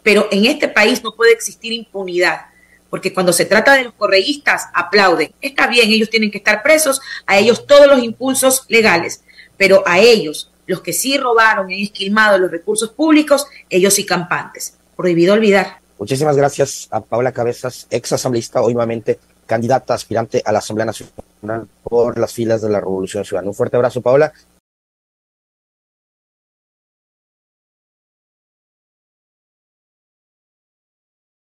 Pero 0.04 0.30
en 0.32 0.46
este 0.46 0.70
país 0.70 1.04
no 1.04 1.14
puede 1.14 1.34
existir 1.34 1.74
impunidad 1.74 2.46
porque 2.90 3.14
cuando 3.14 3.34
se 3.34 3.44
trata 3.44 3.74
de 3.74 3.84
los 3.84 3.94
correístas 3.96 4.68
aplauden. 4.74 5.34
Está 5.42 5.68
bien, 5.68 5.90
ellos 5.90 6.10
tienen 6.10 6.32
que 6.32 6.38
estar 6.38 6.64
presos, 6.64 7.02
a 7.26 7.38
ellos 7.38 7.68
todos 7.68 7.88
los 7.88 8.02
impulsos 8.02 8.64
legales, 8.70 9.22
pero 9.58 9.84
a 9.86 10.00
ellos, 10.00 10.50
los 10.68 10.82
que 10.82 10.94
sí 10.94 11.18
robaron 11.18 11.72
y 11.72 11.76
han 11.76 11.82
esquilmado 11.82 12.38
los 12.38 12.52
recursos 12.52 12.90
públicos, 12.92 13.48
ellos 13.70 13.94
sí 13.94 14.06
campantes. 14.06 14.76
Prohibido 14.96 15.34
olvidar. 15.34 15.80
Muchísimas 15.98 16.38
gracias 16.38 16.88
a 16.92 17.02
Paula 17.02 17.32
Cabezas, 17.32 17.88
ex 17.90 18.12
asambleísta, 18.14 18.62
hoy 18.62 18.74
nuevamente 18.74 19.20
candidata 19.48 19.94
aspirante 19.94 20.44
a 20.46 20.52
la 20.52 20.60
Asamblea 20.60 20.86
Nacional 20.86 21.68
por 21.82 22.20
las 22.20 22.34
filas 22.34 22.62
de 22.62 22.70
la 22.70 22.80
Revolución 22.80 23.26
Ciudadana. 23.26 23.50
Un 23.50 23.56
fuerte 23.56 23.78
abrazo, 23.78 24.02
Paula, 24.02 24.34